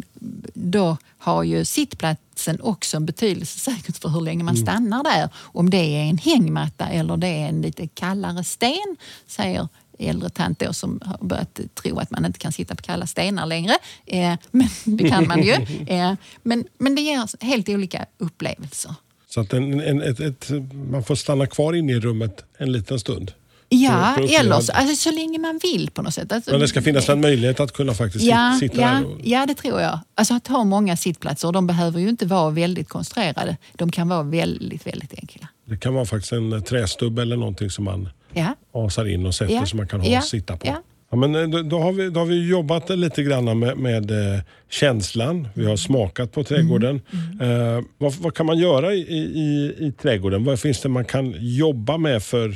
då 0.54 0.98
har 1.18 1.44
ju 1.44 1.66
sittplatsen 1.66 2.62
också 2.62 2.98
en 2.98 3.06
betydelse 3.06 3.60
säkert 3.72 3.98
för 3.98 4.10
hur 4.10 4.22
länge 4.22 4.44
man 4.44 4.58
stannar 4.58 5.04
där. 5.04 5.30
Om 5.36 5.70
det 5.70 5.78
är 5.78 6.04
en 6.04 6.18
hängmatta 6.18 6.88
eller 6.88 7.18
det 7.18 7.28
är 7.28 7.48
en 7.48 7.62
lite 7.62 7.88
kallare 7.88 8.44
sten, 8.44 8.98
säger 9.28 9.68
äldre 10.00 10.30
tant 10.30 10.60
då 10.60 10.74
som 10.74 11.02
har 11.06 11.18
börjat 11.28 11.60
tro 11.74 12.00
att 12.00 12.12
man 12.12 12.26
inte 12.26 12.40
kan 12.40 12.52
sitta 12.52 12.76
på 12.76 12.84
kalla 12.84 13.08
stenar 13.08 13.46
längre. 13.46 13.78
Eh, 14.06 14.34
men 14.52 14.68
det 14.84 15.10
kan 15.10 15.28
man 15.28 15.44
ju. 15.44 15.52
Eh, 15.88 16.14
men, 16.44 16.66
men 16.78 16.96
det 16.96 17.02
ger 17.02 17.46
helt 17.46 17.70
olika 17.70 18.06
upplevelser. 18.18 18.96
Så 19.30 19.42
att 19.42 19.54
en, 19.54 19.82
en, 19.82 20.02
ett, 20.02 20.20
ett, 20.20 20.50
man 20.92 21.04
får 21.04 21.16
stanna 21.16 21.48
kvar 21.48 21.74
inne 21.74 21.92
i 21.92 22.00
rummet 22.00 22.44
en 22.58 22.72
liten 22.72 23.00
stund. 23.00 23.32
Ja, 23.70 24.18
eller 24.18 24.60
så, 24.60 24.72
alltså, 24.72 24.96
så 24.96 25.12
länge 25.16 25.40
man 25.40 25.60
vill 25.64 25.90
på 25.90 26.02
något 26.02 26.14
sätt. 26.14 26.32
Alltså, 26.32 26.52
Men 26.52 26.60
det 26.60 26.68
ska 26.68 26.82
finnas 26.82 27.10
en 27.10 27.22
möjlighet 27.22 27.60
att 27.60 27.72
kunna 27.74 27.94
faktiskt 27.94 28.26
Ja, 28.26 28.36
sit- 28.36 28.60
sitta 28.60 28.82
ja, 28.82 28.88
där. 28.88 29.06
Och, 29.06 29.20
ja, 29.24 29.46
det 29.46 29.54
tror 29.54 29.82
jag. 29.82 30.00
Alltså 30.16 30.34
att 30.34 30.48
ha 30.48 30.64
många 30.64 30.98
sittplatser, 30.98 31.48
och 31.48 31.54
de 31.54 31.68
behöver 31.68 32.00
ju 32.00 32.10
inte 32.10 32.26
vara 32.26 32.50
väldigt 32.50 32.90
konstruerade. 32.90 33.58
De 33.74 33.92
kan 33.92 34.10
vara 34.10 34.24
väldigt, 34.24 34.88
väldigt 34.88 35.14
enkla. 35.14 35.48
det 35.66 35.78
kan 35.78 35.94
vara 35.94 36.06
faktiskt 36.06 36.32
en 36.32 36.64
trästubb 36.64 37.20
eller 37.20 37.38
någonting 37.38 37.70
som 37.70 37.86
man 37.86 38.10
Ja, 38.34 38.56
asar 38.72 39.06
in 39.08 39.26
och 39.26 39.36
sätter 39.36 39.54
Ja, 39.54 39.66
som 39.66 39.78
man 39.78 39.88
kan 39.88 40.02
ha 40.02 40.08
ja, 40.08 40.18
och 40.18 40.24
sitta 40.24 40.58
på. 40.58 40.68
ja. 40.68 40.84
Ja, 41.14 41.18
men 41.18 41.36
eh, 41.36 41.48
då, 41.50 41.62
då, 41.62 41.80
har 41.80 41.92
vi, 41.92 42.10
då 42.10 42.20
har 42.20 42.28
vi 42.28 42.48
jobbat 42.50 42.90
lite 42.90 43.24
grann 43.24 43.60
med, 43.60 43.78
med 43.78 44.12
eh, 44.12 44.40
känslan. 44.70 45.48
Vi 45.54 45.66
har 45.66 45.76
smakat 45.76 46.32
på 46.32 46.44
trädgården. 46.44 47.02
Mm, 47.40 47.78
Eh, 47.78 47.84
vad, 47.98 48.14
vad 48.14 48.34
kan 48.36 48.46
man 48.46 48.58
göra 48.58 48.94
i, 48.94 49.00
i, 49.00 49.76
i 49.80 49.92
trädgården? 50.02 50.44
Vad 50.44 50.60
finns 50.60 50.82
det 50.82 50.90
man 50.90 51.06
kan 51.06 51.36
jobba 51.40 51.98
med 51.98 52.24
för 52.24 52.56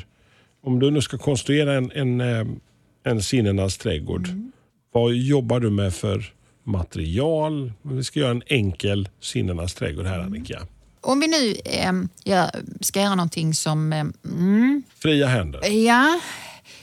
Om 0.64 0.80
du 0.80 0.92
nu 0.92 1.02
ska 1.02 1.18
konstruera 1.18 1.74
en, 1.74 1.92
en, 1.96 2.22
eh, 2.22 2.46
en 3.06 3.22
sinnenas 3.22 3.78
trädgård, 3.78 4.28
Mm. 4.28 4.52
vad 4.94 5.14
jobbar 5.14 5.60
du 5.60 5.70
med 5.70 5.94
för 5.94 6.26
material? 6.64 7.72
Vi 7.82 8.04
ska 8.04 8.20
göra 8.20 8.32
en 8.32 8.44
enkel 8.48 9.10
sinnenas 9.22 9.74
trädgård 9.74 10.06
här 10.06 10.20
Annika. 10.20 10.60
Om 11.06 11.20
vi 11.20 11.28
nu 11.28 11.56
eh, 11.66 11.94
gör, 12.24 12.50
ska 12.82 13.02
göra 13.02 13.16
någonting 13.16 13.54
som... 13.54 13.94
Eh, 13.94 14.06
mm, 14.26 14.84
Fria 15.00 15.28
händer. 15.28 15.70
ja, 15.70 16.20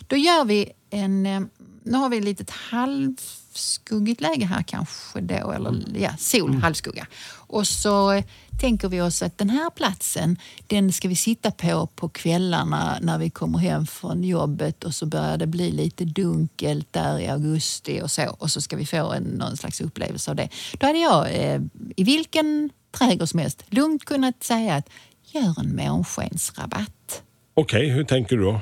då 0.07 0.17
gör 0.17 0.45
vi 0.45 0.73
en... 0.91 1.27
Eh, 1.27 1.41
nu 1.85 1.99
har 1.99 2.09
vi 2.09 2.19
ett 2.19 2.25
litet 2.25 2.51
halvskuggigt 2.51 4.21
läge 4.21 4.47
här 4.47 4.63
kanske 4.63 5.21
då, 5.21 5.53
eller 5.53 5.83
ja, 5.97 6.17
sol, 6.19 6.55
halvskugga. 6.55 7.07
Och 7.35 7.67
så 7.67 8.23
tänker 8.63 8.89
vi 8.89 9.01
oss 9.01 9.23
att 9.23 9.39
den 9.39 9.51
här 9.51 9.71
platsen, 9.71 10.37
den 10.67 10.93
ska 10.93 11.09
vi 11.09 11.17
sitta 11.17 11.51
på 11.51 11.87
på 11.87 12.09
kvällarna 12.09 12.99
när 13.01 13.19
vi 13.19 13.31
kommer 13.31 13.59
hem 13.59 13.87
från 13.87 14.25
jobbet 14.25 14.85
och 14.85 14.95
så 14.95 15.07
börjar 15.07 15.39
det 15.39 15.47
bli 15.47 15.71
lite 15.71 16.05
dunkelt 16.05 16.93
där 16.93 17.19
i 17.19 17.29
augusti 17.29 18.01
och 18.03 18.11
så. 18.11 18.37
Och 18.39 18.51
så 18.51 18.61
ska 18.61 18.77
vi 18.77 18.87
få 18.87 19.13
en, 19.13 19.23
någon 19.23 19.57
slags 19.57 19.81
upplevelse 19.81 20.31
av 20.31 20.37
det. 20.37 20.49
Då 20.79 20.87
hade 20.87 20.99
jag 20.99 21.35
eh, 21.35 21.61
i 21.97 22.05
vilken 22.05 22.71
trädgård 22.99 23.29
som 23.29 23.41
helst 23.41 23.65
lugnt 23.69 24.05
kunnat 24.05 24.45
säga 24.45 24.75
att 24.75 24.89
gör 25.25 25.61
en 25.61 25.77
månskensrabatt. 25.77 27.23
Okej, 27.55 27.89
hur 27.89 28.05
tänker 28.05 28.37
du 28.37 28.43
då? 28.43 28.61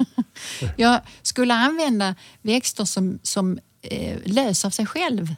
Jag 0.76 1.00
skulle 1.22 1.54
använda 1.54 2.14
växter 2.40 2.84
som, 2.84 3.18
som 3.22 3.58
eh, 3.82 4.18
löser 4.24 4.68
av 4.68 4.70
sig 4.70 4.86
själv 4.86 5.34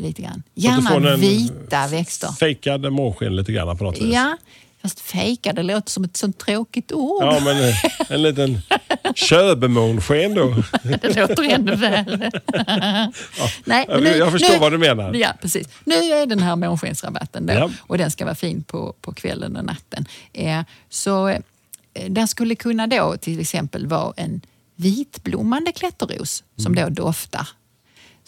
lite 0.00 0.22
grann. 0.22 0.42
Gärna 0.54 1.16
vita 1.16 1.86
växter. 1.86 2.28
Fejkad 2.32 2.92
månsken 2.92 3.36
lite 3.36 3.52
grann 3.52 3.78
på 3.78 3.84
något 3.84 4.00
vis. 4.00 4.14
Ja, 4.14 4.36
fast 4.82 5.00
fejka, 5.00 5.52
det 5.52 5.62
låter 5.62 5.90
som 5.90 6.04
ett 6.04 6.16
sånt 6.16 6.38
tråkigt 6.38 6.92
ord. 6.92 7.22
Ja, 7.24 7.40
men 7.44 7.68
eh, 7.68 7.74
en 8.08 8.22
liten 8.22 8.60
köbemånsken 9.14 10.34
då. 10.34 10.54
Det 10.82 11.16
låter 11.16 11.42
ännu 11.42 11.74
värre. 11.76 12.30
Nej, 13.64 13.84
jag- 13.88 14.16
jag 14.18 14.32
förstår 14.32 14.58
vad 14.58 14.72
du 14.72 14.78
menar. 14.78 15.14
Ja, 15.14 15.28
precis. 15.42 15.68
Nu 15.84 15.94
är 15.94 16.26
den 16.26 16.38
här 16.38 16.56
månskensrabatten 16.56 17.46
då, 17.46 17.52
Ja. 17.54 17.70
och 17.78 17.98
den 17.98 18.10
ska 18.10 18.24
vara 18.24 18.34
fin 18.34 18.62
på, 18.62 18.94
på 19.00 19.12
kvällen 19.12 19.56
och 19.56 19.64
natten. 19.64 20.06
Eh, 20.32 20.60
så 20.90 21.28
eh, 21.28 21.40
där 22.08 22.26
skulle 22.26 22.54
kunna 22.54 22.86
då 22.86 23.16
till 23.20 23.40
exempel 23.40 23.86
vara 23.86 24.12
en 24.16 24.40
vitblommande 24.76 25.72
klätterros 25.72 26.44
som 26.56 26.72
Mm. 26.78 26.94
då 26.94 27.02
doftar. 27.04 27.48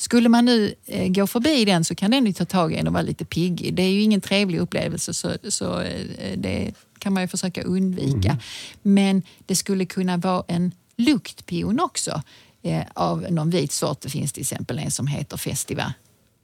Skulle 0.00 0.28
man 0.28 0.44
nu 0.44 0.74
eh, 0.86 1.08
gå 1.08 1.26
förbi 1.26 1.64
den 1.64 1.84
så 1.84 1.94
kan 1.94 2.10
den 2.10 2.26
ju 2.26 2.32
ta 2.32 2.44
tag 2.44 2.72
i 2.72 2.76
en 2.76 2.86
och 2.86 2.92
vara 2.92 3.02
lite 3.02 3.24
piggig. 3.24 3.74
Det 3.74 3.82
är 3.82 3.90
ju 3.90 4.02
ingen 4.02 4.20
trevlig 4.20 4.58
upplevelse 4.58 5.14
så, 5.14 5.36
så 5.48 5.80
eh, 5.80 6.38
det 6.38 6.72
kan 6.98 7.12
man 7.12 7.22
ju 7.22 7.28
försöka 7.28 7.62
undvika. 7.62 8.28
Mm. 8.28 8.38
Men 8.82 9.22
det 9.46 9.56
skulle 9.56 9.86
kunna 9.86 10.16
vara 10.16 10.44
en 10.48 10.72
luktpion 10.96 11.80
också 11.80 12.22
eh, 12.62 12.84
av 12.94 13.26
någon 13.30 13.50
vit 13.50 13.72
sort. 13.72 14.00
Det 14.00 14.08
finns 14.08 14.32
till 14.32 14.40
exempel 14.40 14.78
en 14.78 14.90
som 14.90 15.06
heter 15.06 15.36
Festiva 15.36 15.94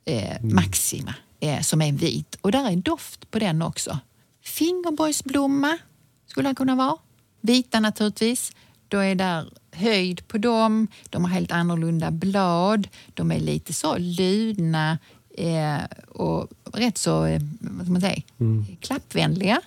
eh, 0.04 0.42
Maxima 0.42 1.14
eh, 1.40 1.60
som 1.60 1.82
är 1.82 1.92
vit 1.92 2.38
och 2.40 2.52
där 2.52 2.70
är 2.70 2.76
doft 2.76 3.30
på 3.30 3.38
den 3.38 3.62
också. 3.62 3.98
Fingerborgsblomma 4.44 5.78
skulle 6.26 6.48
det 6.48 6.54
kunna 6.54 6.74
vara. 6.74 6.96
Vita 7.40 7.80
naturligtvis. 7.80 8.52
Då 8.88 8.98
är 8.98 9.14
där 9.14 9.52
höjd 9.74 10.28
på 10.28 10.38
dem. 10.38 10.88
De 11.10 11.24
har 11.24 11.30
helt 11.30 11.52
annorlunda 11.52 12.10
blad. 12.10 12.88
De 13.14 13.32
är 13.32 13.40
lite 13.40 13.72
så 13.72 13.98
ludna 13.98 14.98
eh, 15.38 15.84
och 16.08 16.48
rätt 16.72 16.98
så 16.98 17.24
eh, 17.24 17.40
vad 17.60 17.88
man 17.88 18.00
säga, 18.00 18.22
klappvänliga, 18.80 19.60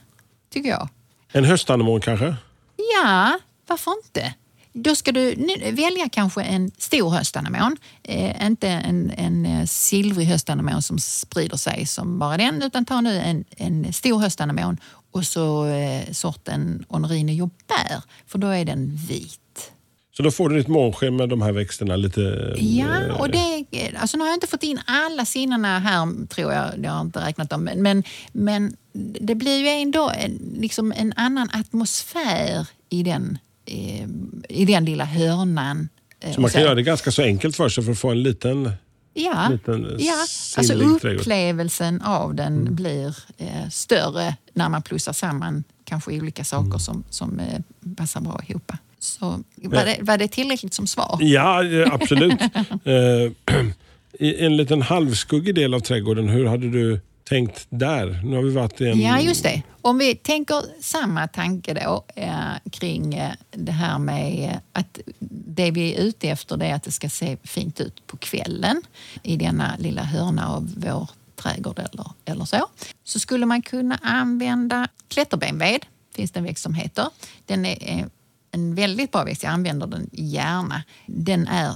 tycker 0.50 0.70
jag. 0.70 0.90
En 1.32 1.46
höstanemon 1.46 2.02
kanske? 2.02 2.36
Ja, 2.76 3.40
varför 3.68 3.92
inte? 4.06 4.34
Då 4.74 4.96
ska 4.96 5.12
du 5.12 5.36
välja 5.72 6.10
kanske 6.10 6.44
en 6.44 6.72
stor 6.78 7.10
höstanemon. 7.10 7.78
Eh, 8.04 8.46
inte 8.46 8.68
en, 8.68 9.12
en 9.18 9.46
eh, 9.46 9.66
silvrig 9.66 10.26
höstanemon 10.26 10.82
som 10.82 11.00
sprider 11.00 11.58
sig 11.58 11.86
som 11.86 12.20
bara 12.20 12.38
den, 12.38 12.62
utan 12.62 12.86
ta 12.86 13.02
nu 13.02 13.20
en, 13.20 13.46
en 13.50 13.94
stor 13.94 14.20
höstanemon 14.20 14.78
och 15.12 15.26
så 15.26 15.66
eh, 15.66 16.12
sorten 16.12 16.86
Honorine 16.90 17.34
Joubert, 17.34 18.04
för 18.28 18.38
då 18.40 18.48
är 18.48 18.66
den 18.66 18.96
vit. 18.96 19.72
Så 20.18 20.24
då 20.24 20.32
får 20.32 20.50
du 20.50 20.58
ditt 20.58 20.68
månsken 20.68 21.16
med 21.16 21.30
de 21.30 21.42
här 21.42 21.52
växterna 21.52 21.96
lite... 21.96 22.54
Ja, 22.58 23.14
och 23.20 23.30
det, 23.30 23.66
alltså 24.00 24.18
nu 24.18 24.24
har 24.24 24.30
jag 24.30 24.36
inte 24.36 24.48
fått 24.48 24.64
in 24.64 24.80
alla 24.86 25.26
sinnena 25.26 25.80
här, 25.80 26.28
tror 26.28 26.54
jag. 26.54 26.70
Jag 26.84 26.92
har 26.92 27.02
inte 27.02 27.20
räknat 27.26 27.50
dem. 27.50 27.64
Men, 27.64 27.82
men, 27.82 28.04
men 28.32 28.76
det 29.22 29.36
blir 29.36 29.58
ju 29.60 29.68
ändå 29.68 30.10
en, 30.18 30.32
liksom 30.60 30.92
en 30.98 31.14
annan 31.16 31.50
atmosfär 31.54 32.68
i 32.90 33.04
den, 33.04 33.38
eh, 33.66 34.08
i 34.50 34.66
den 34.66 34.86
lilla 34.86 35.06
hörnan. 35.06 35.90
eh, 36.20 36.34
Så 36.34 36.42
man 36.42 36.50
kan 36.50 36.62
göra 36.62 36.76
det 36.76 36.84
ganska 36.84 37.12
så 37.12 37.22
enkelt 37.22 37.56
för 37.56 37.70
sig 37.70 37.84
för 37.84 37.92
att 37.92 38.00
få 38.00 38.10
en 38.12 38.24
liten... 38.24 38.72
Ja, 39.14 39.48
liten, 39.52 39.86
eh, 39.86 40.06
ja. 40.06 40.14
alltså 40.22 40.64
sinnlig 40.64 41.02
trädgård. 41.02 41.22
upplevelsen 41.22 42.02
av 42.02 42.36
den 42.36 42.54
Mm. 42.62 42.76
blir 42.76 43.18
eh, 43.38 43.70
större 43.72 44.36
när 44.54 44.70
man 44.70 44.82
plussar 44.82 45.14
samman 45.14 45.64
kanske 45.84 46.12
olika 46.12 46.44
saker 46.44 46.66
Mm. 46.68 46.80
som, 46.80 47.04
som 47.10 47.40
eh, 47.40 47.60
passar 47.98 48.22
bra 48.22 48.42
ihop. 48.48 48.72
Så 49.00 49.44
var 49.56 49.86
det, 49.86 49.98
var 50.02 50.18
det 50.18 50.28
tillräckligt 50.28 50.74
som 50.74 50.88
svar? 50.88 51.18
Ja, 51.20 51.64
absolut. 51.92 52.42
Eh, 52.86 53.32
en 54.46 54.58
liten 54.58 54.82
halvskuggig 54.82 55.56
del 55.56 55.74
av 55.74 55.80
trädgården, 55.80 56.30
hur 56.30 56.46
hade 56.46 56.70
du 56.70 57.00
tänkt 57.30 57.68
där? 57.70 58.22
Nu 58.24 58.36
har 58.36 58.44
vi 58.44 58.50
varit 58.50 58.82
i 58.82 58.88
en... 58.88 59.02
Ja, 59.02 59.20
just 59.20 59.44
det. 59.44 59.62
Om 59.82 59.98
vi 59.98 60.16
tänker 60.16 60.64
samma 60.82 61.28
tanke 61.28 61.74
då 61.74 62.06
eh, 62.16 62.70
kring 62.72 63.14
eh, 63.14 63.32
det 63.52 63.72
här 63.72 64.00
med 64.00 64.50
eh, 64.50 64.58
att 64.74 65.00
det 65.20 65.72
vi 65.72 65.96
är 65.96 66.02
ute 66.02 66.30
efter 66.30 66.58
det 66.58 66.66
är 66.66 66.76
att 66.76 66.84
det 66.84 66.92
ska 66.92 67.10
se 67.10 67.38
fint 67.44 67.82
ut 67.82 68.08
på 68.08 68.18
kvällen 68.18 68.82
i 69.24 69.38
denna 69.38 69.76
lilla 69.80 70.04
hörna 70.04 70.48
av 70.48 70.74
vår 70.78 71.10
trädgård 71.36 71.80
eller, 71.80 72.12
eller 72.26 72.46
så. 72.46 72.68
Så 73.04 73.20
skulle 73.20 73.46
man 73.46 73.62
kunna 73.62 74.00
använda 74.02 74.88
klätterbenved, 75.08 75.86
finns 76.16 76.32
det 76.32 76.40
en 76.40 76.44
växt 76.44 76.64
som 76.64 76.74
heter. 76.74 77.08
Den 77.46 77.66
är 77.66 78.10
en 78.52 78.76
väldigt 78.76 79.12
bra 79.12 79.24
växt, 79.24 79.44
jag 79.44 79.52
använder 79.52 79.88
den 79.88 80.10
gärna. 80.12 80.84
Den 81.06 81.48
är, 81.48 81.72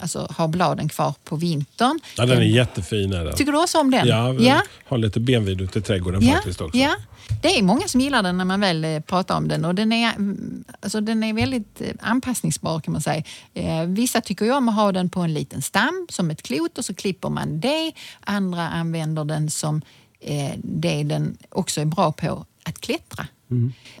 alltså, 0.00 0.26
har 0.30 0.48
bladen 0.48 0.88
kvar 0.88 1.14
på 1.24 1.36
vintern. 1.36 2.00
Ja, 2.16 2.26
den 2.26 2.38
är 2.38 2.42
jättefin. 2.42 3.12
Är 3.12 3.24
den. 3.24 3.34
Tycker 3.34 3.52
du 3.52 3.62
också 3.62 3.78
om 3.78 3.90
den? 3.90 4.08
Ja, 4.08 4.34
ja. 4.34 4.62
har 4.86 4.98
lite 4.98 5.20
benvid 5.20 5.60
ute 5.60 5.78
i 5.78 5.82
trädgården 5.82 6.22
faktiskt 6.22 6.60
också. 6.60 6.78
Ja, 6.78 6.96
det 7.42 7.58
är 7.58 7.62
många 7.62 7.88
som 7.88 8.00
gillar 8.00 8.22
den 8.22 8.38
när 8.38 8.44
man 8.44 8.60
väl 8.60 8.84
eh, 8.84 9.00
pratar 9.00 9.36
om 9.36 9.48
den 9.48 9.64
och 9.64 9.74
den 9.74 9.92
är, 9.92 10.14
mm, 10.14 10.64
alltså 10.80 11.00
den 11.00 11.24
är 11.24 11.32
väldigt 11.32 11.80
eh, 11.80 11.88
anpassningsbar 12.00 12.80
kan 12.80 12.92
man 12.92 13.02
säga. 13.02 13.22
Eh, 13.54 13.82
vissa 13.86 14.20
tycker 14.20 14.44
ju 14.44 14.52
om 14.52 14.68
att 14.68 14.74
ha 14.74 14.92
den 14.92 15.10
på 15.10 15.20
en 15.20 15.34
liten 15.34 15.62
stam 15.62 16.06
som 16.10 16.30
ett 16.30 16.42
klot 16.42 16.78
och 16.78 16.84
så 16.84 16.94
klipper 16.94 17.28
man 17.28 17.60
det. 17.60 17.92
Andra 18.20 18.68
använder 18.68 19.24
den 19.24 19.50
som 19.50 19.82
eh, 20.20 20.52
det 20.56 21.02
den 21.02 21.36
också 21.48 21.80
är 21.80 21.84
bra 21.84 22.12
på, 22.12 22.46
att 22.64 22.80
klättra. 22.80 23.26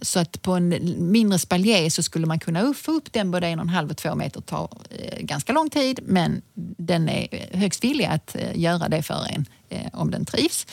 Så 0.02 0.18
att 0.18 0.42
på 0.42 0.52
en 0.52 0.94
mindre 1.10 1.38
spaljer 1.38 1.90
så 1.90 2.02
skulle 2.02 2.26
man 2.26 2.38
kunna 2.38 2.74
få 2.74 2.92
upp 2.92 3.12
den 3.12 3.30
både 3.30 3.46
en 3.46 3.58
och 3.58 3.64
en 3.64 3.68
halv 3.68 3.90
och 3.90 3.96
två 3.96 4.14
meter. 4.14 4.40
Det 4.40 4.46
tar 4.46 4.70
eh, 4.90 5.20
ganska 5.20 5.52
lång 5.52 5.70
tid 5.70 6.00
men 6.02 6.42
den 6.78 7.08
är 7.08 7.56
högst 7.56 7.84
villig 7.84 8.04
att 8.04 8.36
eh, 8.36 8.58
göra 8.58 8.88
det 8.88 9.02
för 9.02 9.26
en 9.30 9.46
eh, 9.68 9.86
om 9.92 10.10
den 10.10 10.24
trivs. 10.24 10.66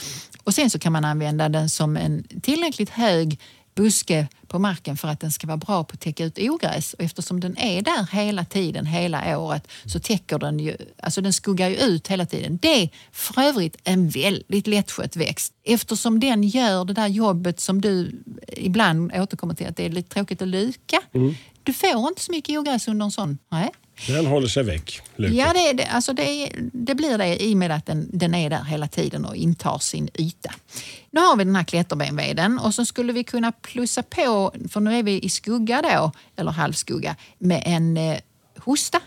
Och 0.43 0.53
sen 0.53 0.69
så 0.69 0.79
kan 0.79 0.93
man 0.93 1.05
använda 1.05 1.49
den 1.49 1.69
som 1.69 1.97
en 1.97 2.23
tillräckligt 2.41 2.89
hög 2.89 3.39
buske 3.75 4.27
på 4.53 4.59
marken 4.59 4.97
för 4.97 5.07
att 5.07 5.19
den 5.19 5.31
ska 5.31 5.47
vara 5.47 5.57
bra 5.57 5.83
på 5.83 5.93
att 5.93 5.99
täcka 5.99 6.25
ut 6.25 6.39
ogräs. 6.39 6.93
Och 6.93 7.01
eftersom 7.01 7.39
den 7.39 7.57
är 7.57 7.81
där 7.81 8.07
hela 8.11 8.45
tiden, 8.45 8.85
hela 8.85 9.39
året, 9.39 9.67
så 9.85 9.99
täcker 9.99 10.39
den 10.39 10.59
ju, 10.59 10.77
alltså 10.99 11.21
den 11.21 11.33
skuggar 11.33 11.69
ju 11.69 11.75
ut 11.75 12.07
hela 12.07 12.25
tiden. 12.25 12.59
Det 12.61 12.83
är 12.83 12.89
för 13.11 13.41
övrigt 13.41 13.77
en 13.83 14.09
väldigt 14.09 14.67
lättskött 14.67 15.15
växt. 15.15 15.53
Eftersom 15.63 16.19
den 16.19 16.43
gör 16.43 16.85
det 16.85 16.93
där 16.93 17.07
jobbet 17.07 17.59
som 17.59 17.81
du 17.81 18.23
ibland 18.47 19.11
återkommer 19.15 19.53
till, 19.53 19.67
att 19.67 19.77
det 19.77 19.85
är 19.85 19.89
lite 19.89 20.09
tråkigt 20.09 20.41
att 20.41 20.47
luka. 20.47 21.01
Du 21.63 21.73
får 21.73 22.07
inte 22.07 22.21
så 22.21 22.31
mycket 22.31 22.59
ogräs 22.59 22.87
under 22.87 23.05
en 23.05 23.11
sån. 23.11 23.37
Nej. 23.51 23.71
Den 24.07 24.25
håller 24.25 24.47
sig 24.47 24.63
väck. 24.63 25.01
Lukas. 25.15 25.35
Ja, 25.35 25.53
det, 25.53 25.73
det, 25.73 25.85
alltså 25.85 26.13
det, 26.13 26.51
det 26.73 26.95
blir 26.95 27.17
det 27.17 27.43
i 27.43 27.53
och 27.53 27.57
med 27.57 27.71
att 27.71 27.85
den, 27.85 28.09
den 28.13 28.35
är 28.35 28.49
där 28.49 28.63
hela 28.63 28.87
tiden 28.87 29.25
och 29.25 29.35
intar 29.35 29.77
sin 29.77 30.09
yta. 30.13 30.53
Nu 31.11 31.21
har 31.21 31.35
vi 31.35 31.43
den 31.43 31.55
här 31.55 31.63
klätterbenveden 31.63 32.59
och 32.59 32.73
så 32.73 32.85
skulle 32.85 33.13
vi 33.13 33.23
kunna 33.23 33.51
plussa 33.51 34.03
på, 34.03 34.53
för 34.69 34.79
nu 34.79 34.97
är 34.99 35.03
vi 35.03 35.19
i 35.19 35.29
skugga 35.29 35.81
då, 35.81 36.11
eller 36.35 36.51
halvskugga, 36.51 37.15
med 37.37 37.63
en 37.65 37.97
eh, 37.97 38.17
hosta, 38.57 38.99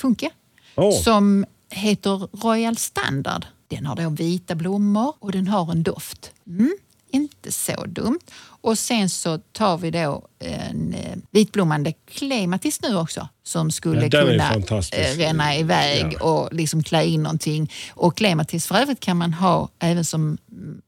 funke, 0.00 0.30
Åh. 0.74 1.02
som 1.02 1.44
heter 1.70 2.28
Royal 2.42 2.76
Standard. 2.76 3.46
Den 3.68 3.86
har 3.86 3.96
då 3.96 4.08
vita 4.08 4.54
blommor 4.54 5.14
och 5.18 5.32
den 5.32 5.48
har 5.48 5.72
en 5.72 5.82
doft. 5.82 6.32
Mm, 6.46 6.76
inte 7.14 7.52
så 7.52 7.84
dumt. 7.86 8.20
Och 8.44 8.78
sen 8.78 9.10
så 9.10 9.38
tar 9.38 9.78
vi 9.78 9.90
då 9.90 10.28
en 10.38 10.94
eh, 10.94 11.16
vitblommande 11.30 11.92
klematis 11.92 12.80
nu 12.82 12.96
också 12.96 13.28
som 13.42 13.70
skulle 13.70 14.02
Ja, 14.12 14.20
kunna 14.24 14.54
eh, 14.92 15.16
ränna 15.16 15.56
iväg 15.56 16.16
Ja. 16.20 16.24
och 16.24 16.52
liksom 16.54 16.82
klä 16.82 17.04
in 17.04 17.22
någonting. 17.22 17.72
Och 17.94 18.16
klematis 18.16 18.66
för 18.66 18.74
övrigt 18.74 19.00
kan 19.00 19.16
man 19.16 19.32
ha 19.34 19.68
även 19.78 20.04
som 20.04 20.38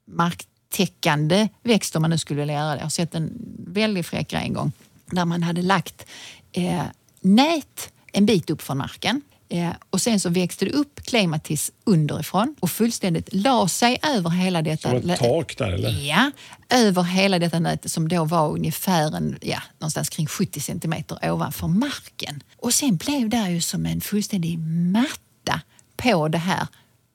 marktäckande 0.07 1.49
växt 1.63 1.97
om 1.97 2.03
man 2.03 2.11
nu 2.11 2.19
skulle 2.19 2.41
vilja 2.41 2.55
göra 2.55 2.71
det. 2.71 2.77
Jag 2.77 2.85
har 2.85 2.91
sett 2.91 3.15
en 3.15 3.33
väldigt 3.67 4.07
fräck 4.07 4.29
grej 4.31 4.43
en 4.43 4.53
gång 4.53 4.73
där 5.11 5.25
man 5.25 5.43
hade 5.43 5.63
lagt 5.63 6.07
eh, 6.53 6.83
nät 7.21 7.93
en 8.13 8.27
bit 8.27 8.51
upp 8.51 8.63
från 8.63 8.79
marken. 8.79 9.23
Eh, 9.49 9.71
och 9.91 10.01
sen 10.01 10.21
så 10.21 10.29
växte 10.29 10.65
det 10.65 10.71
upp 10.71 11.01
klematis 11.05 11.73
underifrån 11.85 12.57
och 12.61 12.71
fullständigt 12.71 13.29
la 13.33 13.69
sig 13.69 13.99
över 14.03 14.31
hela 14.31 14.63
detta... 14.63 14.91
Som 14.91 15.11
ett 15.11 15.19
tak 15.19 15.59
där 15.59 15.73
eller? 15.73 15.91
Ja, 15.91 16.31
över 16.69 17.03
hela 17.03 17.39
detta 17.39 17.59
nätet 17.59 17.93
som 17.93 18.09
då 18.09 18.25
var 18.25 18.49
ungefär 18.51 19.17
en, 19.17 19.39
ja, 19.43 19.63
någonstans 19.79 20.09
kring 20.09 20.27
70 20.27 20.61
centimeter 20.61 21.31
ovanför 21.33 21.67
marken. 21.67 22.43
Och 22.57 22.75
sen 22.75 22.97
blev 22.97 23.29
det 23.29 23.51
ju 23.51 23.61
som 23.61 23.87
en 23.87 24.01
fullständig 24.01 24.59
matta 24.93 25.61
på 25.97 26.29
det 26.29 26.39
här 26.39 26.67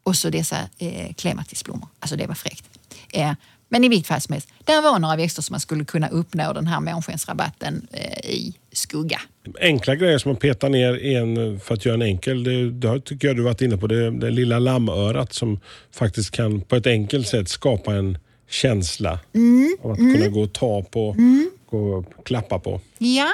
och 0.04 0.16
så 0.16 0.30
dessa 0.30 0.58
eh, 0.78 1.14
klematisblommor. 1.14 1.90
Alltså 2.00 2.16
det 2.16 2.28
var 2.28 2.36
fräckt. 2.36 2.70
Eh, 3.14 3.34
men 3.72 3.84
i 3.84 3.90
vilket 3.90 4.08
fall 4.08 4.22
som 4.22 4.34
helst, 4.34 4.50
där 4.66 4.82
var 4.82 5.00
några 5.00 5.16
växter 5.16 5.42
som 5.42 5.54
man 5.54 5.60
skulle 5.60 5.86
kunna 5.86 6.08
uppnå 6.10 6.54
den 6.54 6.68
här 6.68 6.80
månskensrabatten 6.80 7.88
eh, 7.92 8.30
i 8.30 8.54
skugga. 8.72 9.22
Enkla 9.62 9.96
grejer 9.96 10.18
som 10.18 10.30
man 10.30 10.36
petar 10.36 10.70
ner 10.70 10.94
i 10.94 11.16
en 11.16 11.60
för 11.60 11.74
att 11.74 11.86
göra 11.86 11.96
en 11.96 12.02
enkel. 12.02 12.44
Det, 12.44 12.72
det 12.72 13.02
tycker 13.02 13.28
jag 13.28 13.38
du 13.38 13.44
varit 13.44 13.62
inne 13.62 13.78
på. 13.78 13.88
Det, 13.88 14.12
det 14.12 14.30
lilla 14.30 14.60
lammörat 14.60 15.34
som 15.34 15.60
faktiskt 15.92 16.32
kan 16.32 16.62
på 16.62 16.76
ett 16.76 16.88
enkelt 16.88 17.28
sätt 17.28 17.50
skapa 17.50 17.94
en 17.94 18.18
känsla 18.50 19.20
Mm, 19.36 19.78
av 19.82 19.92
att 19.92 19.98
kunna 19.98 20.28
gå 20.28 20.42
och 20.42 20.54
ta 20.54 20.84
på, 20.84 21.16
gå 21.70 21.78
och 21.78 22.26
klappa 22.26 22.60
på. 22.60 22.82
Ja, 22.98 23.32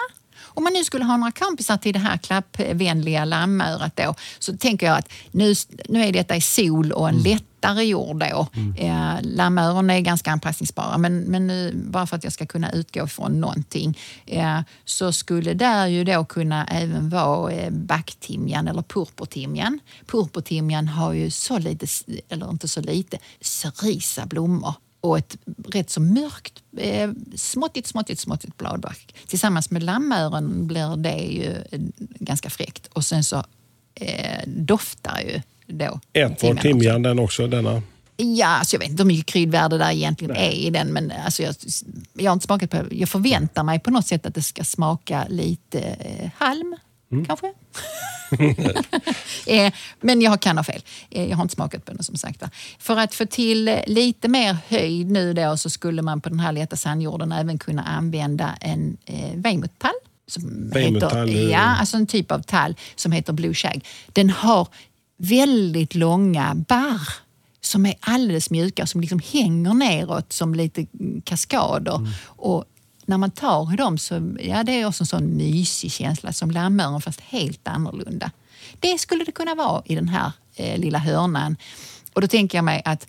om 0.58 0.64
man 0.64 0.74
nu 0.74 0.84
skulle 0.84 1.06
ha 1.06 1.18
några 1.18 1.32
kompisar 1.32 1.78
till 1.78 1.94
det 1.94 2.00
här 2.00 2.18
klappvänliga 2.18 3.26
lammörat 3.26 3.96
då 3.96 4.16
så 4.40 4.58
tänker 4.58 4.86
jag 4.86 4.98
att 4.98 5.12
nu, 5.32 5.54
nu 5.90 6.04
är 6.04 6.12
detta 6.12 6.36
i 6.36 6.42
sol 6.42 6.92
och 6.92 7.10
en 7.10 7.18
lättare 7.18 7.84
jord 7.84 8.20
då. 8.20 8.48
Eh, 8.78 9.16
lammöron 9.22 9.90
är 9.90 10.00
ganska 10.00 10.32
anpassningsbara 10.32 10.98
men, 10.98 11.20
men 11.20 11.48
nu, 11.48 11.74
bara 11.76 12.08
för 12.08 12.16
att 12.16 12.24
jag 12.24 12.34
ska 12.34 12.46
kunna 12.46 12.72
utgå 12.72 13.08
från 13.08 13.42
någonting 13.42 13.98
eh, 14.26 14.60
så 14.86 15.12
skulle 15.12 15.54
där 15.54 15.88
ju 15.88 16.04
då 16.04 16.26
kunna 16.26 16.66
även 16.66 17.10
vara 17.10 17.52
eh, 17.52 17.72
backtimjan 17.72 18.68
eller 18.68 18.82
purpurtimjan. 18.82 19.80
Purpurtimjan 20.06 20.88
har 20.88 21.14
ju 21.14 21.32
så 21.32 21.58
lite, 21.58 21.88
eller 22.30 22.50
inte 22.50 22.68
så 22.68 22.82
lite, 22.82 23.18
cerisa 23.42 24.26
blommor 24.26 24.74
och 25.02 25.18
ett 25.18 25.38
rätt 25.68 25.90
så 25.90 26.02
mörkt, 26.02 26.64
eh, 26.78 27.12
småttigt, 27.36 27.88
småttigt, 27.88 28.20
småttigt 28.20 28.58
bladverk. 28.58 29.16
Tillsammans 29.28 29.72
med 29.72 29.84
lammöron 29.84 30.68
blir 30.68 30.96
det 30.96 31.18
ju 31.18 31.56
ganska 32.20 32.50
fräckt. 32.50 32.88
Och 32.88 33.06
sen 33.06 33.24
så 33.24 33.44
eh, 33.96 34.42
doftar 34.48 35.20
ju 35.20 35.42
då 35.68 36.00
Ätbar 36.14 36.56
timjan 36.56 37.02
den 37.02 37.20
också. 37.20 37.48
Denna. 37.48 37.82
Ja, 38.18 38.48
alltså 38.48 38.76
jag 38.76 38.80
vet 38.80 38.90
inte 38.90 39.04
hur 39.04 39.08
mycket 39.08 39.26
kryddvärde 39.26 39.78
där 39.78 39.92
egentligen 39.92 40.36
är 40.36 40.52
i 40.52 40.70
den 40.70 40.88
men 40.88 41.12
alltså 41.26 41.44
jag, 41.44 41.56
jag 42.14 42.32
har 42.32 42.34
inte 42.34 42.46
smakat 42.46 42.70
på 42.70 42.78
det. 42.78 42.96
Jag 42.96 43.10
förväntar 43.10 43.64
mig 43.64 43.80
på 43.80 43.92
något 43.92 44.08
sätt 44.08 44.26
att 44.26 44.36
det 44.36 44.42
ska 44.42 44.64
smaka 44.64 45.26
lite 45.30 45.80
eh, 45.80 46.30
halm, 46.36 46.76
kanske. 47.28 47.54
Eh, 49.48 49.74
Men 50.02 50.22
jag 50.22 50.42
kan 50.42 50.58
ha 50.58 50.64
fel. 50.64 50.82
Eh, 51.10 51.30
Jag 51.30 51.36
har 51.38 51.44
inte 51.44 51.56
smakat 51.56 51.86
på 51.86 51.92
den 51.94 52.04
som 52.04 52.16
sagt. 52.16 52.42
va. 52.42 52.50
För 52.80 52.98
att 52.98 53.16
få 53.16 53.26
till 53.26 53.80
lite 53.88 54.28
mer 54.28 54.58
höjd 54.68 55.12
nu 55.12 55.34
då 55.34 55.58
så 55.58 55.70
skulle 55.70 56.02
man 56.02 56.22
på 56.22 56.30
den 56.30 56.40
här 56.40 56.52
lätta 56.52 56.76
sandjorden 56.76 57.32
även 57.32 57.58
kunna 57.58 57.84
använda 57.84 58.58
en 58.62 58.98
eh, 59.06 59.32
vejmuttall. 59.36 59.92
Som 60.28 60.72
heter, 60.76 61.28
eh. 61.28 61.42
ja, 61.44 61.60
alltså 61.60 61.98
en 61.98 62.08
typ 62.08 62.32
av 62.32 62.40
tall 62.42 62.76
som 62.96 63.12
heter 63.12 63.34
blue 63.34 63.54
shag. 63.54 63.86
Den 64.08 64.30
har 64.30 64.68
väldigt 65.18 65.96
långa 65.96 66.56
barr 66.56 67.02
som 67.62 67.86
är 67.86 67.96
alldeles 68.00 68.50
mjuka 68.50 68.86
som 68.86 69.02
liksom 69.02 69.20
hänger 69.32 69.74
neråt 69.74 70.34
som 70.34 70.56
lite 70.56 70.86
mm, 71.00 71.22
kaskader. 71.22 72.08
Och 72.26 72.66
när 73.08 73.18
man 73.18 73.32
tar 73.32 73.74
i 73.74 73.76
dem 73.76 73.98
så 73.98 74.36
ja, 74.40 74.64
det 74.64 74.82
är 74.82 74.86
också 74.86 75.04
en 75.04 75.08
sån 75.08 75.38
mysig 75.38 75.92
känsla 75.92 76.34
som 76.34 76.52
lammöron 76.52 77.02
fast 77.02 77.22
helt 77.22 77.68
annorlunda. 77.68 78.32
Det 78.80 78.98
skulle 78.98 79.24
det 79.24 79.32
kunna 79.32 79.56
vara 79.56 79.82
i 79.86 79.96
den 79.96 80.10
här 80.10 80.32
eh, 80.56 80.80
lilla 80.80 80.98
hörnan. 80.98 81.56
Och 82.14 82.22
då 82.22 82.28
tänker 82.28 82.58
jag 82.58 82.66
mig 82.66 82.82
att 82.86 83.08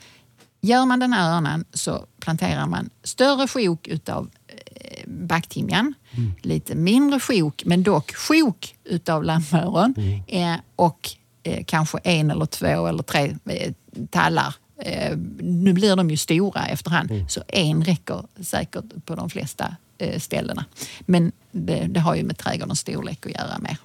gör 0.61 0.87
man 0.87 0.99
den 0.99 1.13
här 1.13 1.33
hörnan 1.33 1.65
så 1.73 2.07
planterar 2.21 2.67
man 2.67 2.91
större 3.03 3.49
sjok 3.49 3.89
utav 3.89 4.31
eh, 4.47 5.03
backtimjan, 5.07 5.95
lite 6.43 6.75
mindre 6.75 7.21
sjok 7.21 7.63
men 7.67 7.83
dock 7.83 8.15
sjok 8.15 8.75
utav 8.85 9.25
lammöron 9.25 9.95
eh, 10.27 10.55
och 10.77 11.11
eh, 11.43 11.65
kanske 11.65 11.99
en 11.99 12.31
eller 12.31 12.47
två 12.47 12.87
eller 12.87 13.03
tre 13.03 13.37
eh, 13.45 13.73
tallar. 14.11 14.55
Eh, 14.83 15.17
nu 15.41 15.73
blir 15.73 15.97
de 15.97 16.11
ju 16.11 16.17
stora 16.17 16.67
efterhand 16.67 17.25
så 17.29 17.43
en 17.49 17.85
räcker 17.85 18.25
säkert 18.41 18.85
på 19.05 19.15
de 19.15 19.31
flesta 19.31 19.77
ställena. 20.19 20.65
Men 21.01 21.33
det, 21.51 21.87
det 21.89 22.01
har 22.01 22.15
ju 22.15 22.23
med 22.23 22.39
trädgårdens 22.39 22.81
storlek 22.81 23.27
att 23.27 23.33
göra 23.33 23.59
med. 23.59 23.77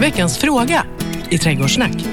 Veckans 0.00 0.38
fråga 0.38 0.84
i 1.30 1.38
Trädgårdssnack. 1.38 2.04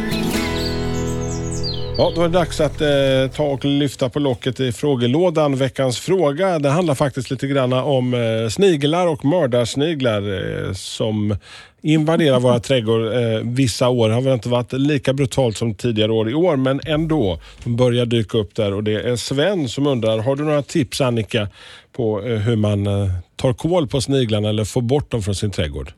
Ja, 1.97 2.11
då 2.15 2.21
är 2.21 2.27
det 2.27 2.33
dags 2.33 2.59
att 2.59 2.81
eh, 2.81 2.87
ta 3.35 3.43
och 3.43 3.65
lyfta 3.65 4.09
på 4.09 4.19
locket 4.19 4.59
i 4.59 4.71
frågelådan. 4.71 5.55
Veckans 5.55 5.99
fråga 5.99 6.59
den 6.59 6.71
handlar 6.71 6.95
faktiskt 6.95 7.31
lite 7.31 7.47
grann 7.47 7.73
om 7.73 8.13
eh, 8.13 8.49
sniglar 8.49 9.07
och 9.07 9.25
mördarsniglar 9.25 10.21
eh, 10.67 10.73
som 10.73 11.37
invaderar 11.85 12.39
våra 12.39 12.59
trädgårdar. 12.59 13.35
Eh, 13.35 13.41
vissa 13.43 13.89
år 13.89 14.09
har 14.09 14.21
väl 14.21 14.33
inte 14.33 14.49
varit 14.49 14.73
lika 14.73 15.13
brutalt 15.13 15.57
som 15.57 15.75
tidigare 15.75 16.11
år 16.11 16.29
i 16.29 16.33
år, 16.33 16.55
men 16.55 16.81
ändå. 16.85 17.39
De 17.63 17.75
börjar 17.75 18.05
dyka 18.05 18.37
upp 18.37 18.55
där 18.55 18.73
och 18.73 18.83
det 18.83 19.09
är 19.09 19.15
Sven 19.15 19.69
som 19.69 19.87
undrar, 19.87 20.19
har 20.19 20.35
du 20.35 20.43
några 20.43 20.61
tips 20.61 21.01
Annika 21.01 21.47
på 21.91 22.23
eh, 22.23 22.37
hur 22.37 22.55
man 22.55 22.87
eh, 22.87 23.11
tar 23.35 23.53
koll 23.53 23.87
på 23.87 24.01
sniglarna 24.01 24.49
eller 24.49 24.65
får 24.65 24.81
bort 24.81 25.11
dem 25.11 25.21
från 25.23 25.35
sin 25.35 25.51
trädgård? 25.51 25.93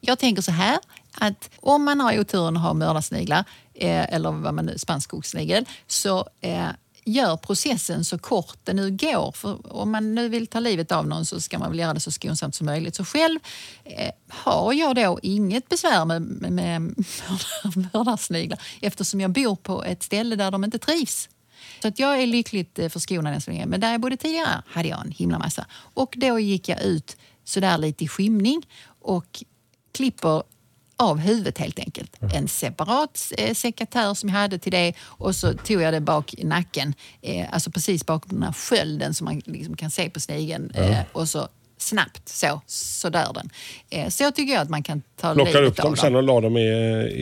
Jag 0.00 0.18
tänker 0.18 0.42
så 0.42 0.52
här 0.52 0.78
att 1.18 1.50
om 1.60 1.84
man 1.84 2.00
har 2.00 2.20
oturen 2.20 2.56
att 2.56 2.62
ha 2.62 2.74
mördarsniglar 2.74 3.44
eh, 3.74 4.14
eller 4.14 4.30
vad 4.30 4.54
man 4.54 4.66
nu, 4.66 4.78
spansk 4.78 5.08
skogssnigel 5.08 5.64
så 5.86 6.28
eh, 6.40 6.66
gör 7.06 7.36
processen 7.36 8.04
så 8.04 8.18
kort 8.18 8.58
det 8.64 8.72
nu 8.72 8.90
går. 8.90 9.32
För 9.32 9.72
om 9.76 9.90
man 9.90 10.14
nu 10.14 10.28
vill 10.28 10.46
ta 10.46 10.60
livet 10.60 10.92
av 10.92 11.06
någon 11.06 11.26
så 11.26 11.40
ska 11.40 11.58
man 11.58 11.70
väl 11.70 11.78
göra 11.78 11.94
det 11.94 12.00
så 12.00 12.10
skonsamt 12.10 12.54
som 12.54 12.66
möjligt. 12.66 12.94
Så 12.94 13.04
själv 13.04 13.38
eh, 13.84 14.10
har 14.28 14.72
jag 14.72 14.96
då 14.96 15.18
inget 15.22 15.68
besvär 15.68 16.04
med, 16.04 16.22
med, 16.22 16.52
med 16.52 16.82
mördarsniglar 17.92 18.60
eftersom 18.80 19.20
jag 19.20 19.30
bor 19.30 19.56
på 19.56 19.84
ett 19.84 20.02
ställe 20.02 20.36
där 20.36 20.50
de 20.50 20.64
inte 20.64 20.78
trivs. 20.78 21.28
Så 21.82 21.88
att 21.88 21.98
jag 21.98 22.22
är 22.22 22.26
lyckligt 22.26 22.78
eh, 22.78 22.88
förskonad 22.88 23.34
än 23.34 23.40
så 23.40 23.50
länge. 23.50 23.66
Men 23.66 23.80
där 23.80 23.92
jag 23.92 24.00
bodde 24.00 24.16
tidigare 24.16 24.62
hade 24.66 24.88
jag 24.88 25.06
en 25.06 25.10
himla 25.10 25.38
massa. 25.38 25.66
Och 25.94 26.14
då 26.16 26.38
gick 26.38 26.68
jag 26.68 26.82
ut 26.82 27.16
sådär 27.44 27.78
lite 27.78 28.04
i 28.04 28.08
skymning 28.08 28.62
och 29.00 29.44
klipper 29.92 30.42
av 30.96 31.18
huvudet 31.18 31.58
helt 31.58 31.78
enkelt. 31.78 32.16
En 32.34 32.48
separat 32.48 33.32
eh, 33.38 33.54
sekatör 33.54 34.14
som 34.14 34.28
jag 34.28 34.36
hade 34.36 34.58
till 34.58 34.72
det 34.72 34.92
och 35.00 35.34
så 35.34 35.52
tog 35.52 35.82
jag 35.82 35.94
det 35.94 36.00
bak 36.00 36.34
i 36.34 36.44
nacken. 36.44 36.94
Eh, 37.22 37.46
alltså 37.50 37.70
precis 37.70 38.06
bakom 38.06 38.32
den 38.32 38.42
här 38.42 38.52
skölden 38.52 39.14
som 39.14 39.24
man 39.24 39.42
liksom 39.44 39.76
kan 39.76 39.90
se 39.90 40.10
på 40.10 40.20
snigeln. 40.20 40.70
Eh, 40.74 40.98
och 41.12 41.28
så 41.28 41.48
snabbt 41.78 42.28
så, 42.28 42.60
så 42.66 43.08
dör 43.08 43.32
den. 43.34 43.50
Eh, 43.90 44.08
så 44.08 44.30
tycker 44.30 44.52
jag 44.52 44.62
att 44.62 44.70
man 44.70 44.82
kan 44.82 45.02
ta 45.16 45.34
Plockar 45.34 45.52
livet 45.52 45.68
upp 45.70 45.76
dem 45.76 45.92
av 45.92 45.96
sen 45.96 46.16
och 46.16 46.22
la 46.22 46.40
dem 46.40 46.56
i, 46.56 46.68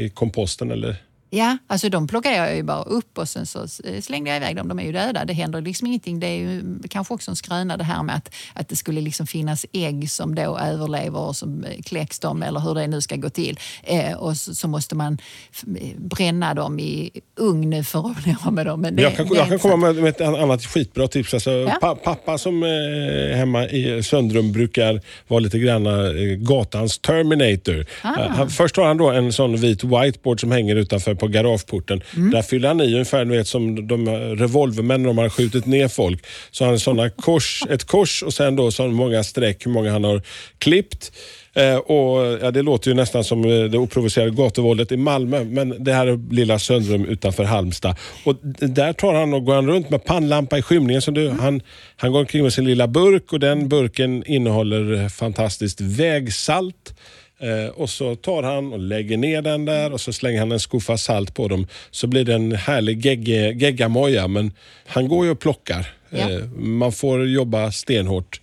i 0.04 0.10
komposten 0.14 0.70
eller? 0.70 0.96
Ja, 1.36 1.58
alltså 1.66 1.88
de 1.88 2.06
plockade 2.06 2.36
jag 2.36 2.56
ju 2.56 2.62
bara 2.62 2.82
upp 2.82 3.18
och 3.18 3.28
sen 3.28 3.46
så 3.46 3.68
slängde 4.00 4.30
jag 4.30 4.36
iväg 4.36 4.56
dem. 4.56 4.68
De 4.68 4.78
är 4.78 4.82
ju 4.84 4.92
döda. 4.92 5.24
Det 5.24 5.32
händer 5.32 5.60
liksom 5.60 5.86
ingenting. 5.86 6.20
Det 6.20 6.26
är 6.26 6.36
ju 6.38 6.62
kanske 6.90 7.14
också 7.14 7.30
en 7.30 7.36
skröna 7.36 7.76
det 7.76 7.84
här 7.84 8.02
med 8.02 8.16
att, 8.16 8.34
att 8.54 8.68
det 8.68 8.76
skulle 8.76 9.00
liksom 9.00 9.26
finnas 9.26 9.66
ägg 9.72 10.10
som 10.10 10.34
då 10.34 10.58
överlever 10.58 11.18
och 11.18 11.36
som 11.36 11.64
eh, 11.64 11.82
kläcks 11.82 12.18
de 12.18 12.42
eller 12.42 12.60
hur 12.60 12.74
det 12.74 12.86
nu 12.86 13.00
ska 13.00 13.16
gå 13.16 13.30
till. 13.30 13.58
Eh, 13.82 14.12
och 14.12 14.36
så, 14.36 14.54
så 14.54 14.68
måste 14.68 14.94
man 14.94 15.18
f- 15.52 15.64
bränna 15.96 16.54
dem 16.54 16.78
i 16.78 17.10
ugn 17.36 17.84
för 17.84 18.10
att 18.10 18.16
bli 18.24 18.36
av 18.46 18.52
med 18.52 18.66
dem. 18.66 18.80
Men 18.80 18.96
det, 18.96 19.02
jag 19.02 19.16
kan, 19.16 19.26
jag 19.34 19.48
kan 19.48 19.58
komma 19.58 19.76
med, 19.76 19.94
med 20.02 20.10
ett 20.10 20.20
annat 20.20 20.64
skitbra 20.66 21.08
tips. 21.08 21.34
Alltså, 21.34 21.50
Ja. 21.50 21.78
pa, 21.80 21.94
pappa 21.94 22.38
som 22.38 22.62
eh, 22.62 23.36
hemma 23.36 23.68
i 23.68 24.02
Söndrum 24.02 24.52
brukar 24.52 25.00
vara 25.28 25.40
lite 25.40 25.58
grann 25.58 25.86
eh, 25.86 25.92
gatans 26.38 26.98
Terminator. 26.98 27.86
Ah. 28.02 28.20
Eh, 28.20 28.28
han, 28.30 28.50
först 28.50 28.76
har 28.76 28.84
han 28.86 28.96
då 28.96 29.10
en 29.10 29.32
sån 29.32 29.56
vit 29.56 29.84
whiteboard 29.84 30.40
som 30.40 30.50
hänger 30.52 30.76
utanför 30.76 31.14
på 31.24 31.28
garageporten. 31.28 32.02
Mm. 32.16 32.30
Där 32.30 32.42
fyller 32.42 32.68
han 32.68 32.80
i 32.80 32.92
ungefär 32.92 33.24
vet, 33.24 33.48
som 33.48 33.88
de 33.88 34.08
revolvermän 34.36 35.02
när 35.02 35.08
de 35.08 35.18
har 35.18 35.28
skjutit 35.28 35.66
ner 35.66 35.88
folk. 35.88 36.26
Så 36.50 36.64
har 36.64 36.68
han 36.70 36.80
såna 36.80 37.10
kors, 37.26 37.62
ett 37.70 37.84
kors 37.84 38.22
och 38.22 38.34
sen 38.34 38.56
då 38.56 38.70
så 38.70 38.88
många 38.88 39.24
streck 39.24 39.66
hur 39.66 39.70
många 39.70 39.92
han 39.92 40.04
har 40.04 40.22
klippt. 40.58 41.12
Eh, 41.56 41.76
och, 41.76 42.38
ja, 42.42 42.50
det 42.50 42.62
låter 42.62 42.90
ju 42.90 42.94
nästan 42.94 43.24
som 43.24 43.44
eh, 43.44 43.64
det 43.64 43.78
oprovocerade 43.78 44.30
gatuvåldet 44.30 44.92
i 44.92 44.96
Malmö, 44.96 45.44
men 45.44 45.84
det 45.84 45.92
här 45.92 46.06
är 46.06 46.32
lilla 46.32 46.58
Söndrum 46.58 47.04
utanför 47.04 47.44
Halmstad. 47.44 47.96
Och 48.24 48.36
där 48.60 48.92
tar 48.92 49.14
han 49.14 49.34
och 49.34 49.44
går 49.44 49.54
han 49.54 49.66
runt 49.66 49.90
med 49.90 50.04
pannlampa 50.04 50.58
i 50.58 50.62
skymningen. 50.62 51.02
Så 51.02 51.10
du, 51.10 51.28
han, 51.28 51.60
han 51.96 52.12
går 52.12 52.20
omkring 52.20 52.42
med 52.42 52.52
sin 52.52 52.64
lilla 52.64 52.86
burk 52.86 53.32
och 53.32 53.40
den 53.40 53.68
burken 53.68 54.24
innehåller 54.26 55.02
eh, 55.02 55.08
fantastiskt 55.08 55.80
vägsalt. 55.80 56.94
Eh, 57.38 57.68
och 57.68 57.90
så 57.90 58.16
tar 58.16 58.42
han 58.42 58.72
och 58.72 58.78
lägger 58.78 59.16
ner 59.16 59.42
den 59.42 59.64
där 59.64 59.92
och 59.92 60.00
så 60.00 60.12
slänger 60.12 60.38
han 60.38 60.52
en 60.52 60.60
skuffa 60.60 60.98
salt 60.98 61.34
på 61.34 61.48
dem. 61.48 61.66
Så 61.90 62.06
blir 62.06 62.24
det 62.24 62.34
en 62.34 62.52
härlig 62.52 63.06
gegge, 63.06 63.52
geggamoja. 63.52 64.28
Men 64.28 64.52
han 64.86 65.08
går 65.08 65.24
ju 65.24 65.30
och 65.30 65.40
plockar. 65.40 65.94
Ja. 66.10 66.30
Eh, 66.30 66.44
man 66.56 66.92
får 66.92 67.26
jobba 67.26 67.72
stenhårt. 67.72 68.40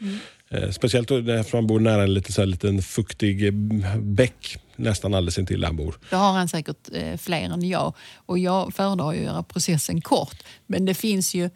Eh, 0.50 0.70
speciellt 0.70 1.12
eftersom 1.12 1.58
han 1.58 1.68
bor 1.68 1.80
nära 1.80 2.04
en 2.04 2.14
lite, 2.14 2.34
så 2.34 2.42
här, 2.42 2.46
liten 2.46 2.82
fuktig 2.82 3.54
bäck 4.00 4.58
nästan 4.76 5.14
alldeles 5.14 5.38
intill 5.38 5.62
där 5.62 5.68
han 5.68 5.78
bor. 5.78 5.96
Då 6.10 6.18
har 6.18 6.32
han 6.32 6.48
säkert 6.48 6.90
fler 7.18 7.42
än 7.42 7.70
jag. 7.70 7.94
Och 8.16 8.40
jag 8.40 8.74
föredrar 8.74 9.12
ju 9.12 9.20
att 9.20 9.26
göra 9.26 9.44
processen 9.44 10.02
kort. 10.02 10.44
Men 10.68 10.86
det 10.86 10.94
finns 10.94 11.34
ju 11.34 11.50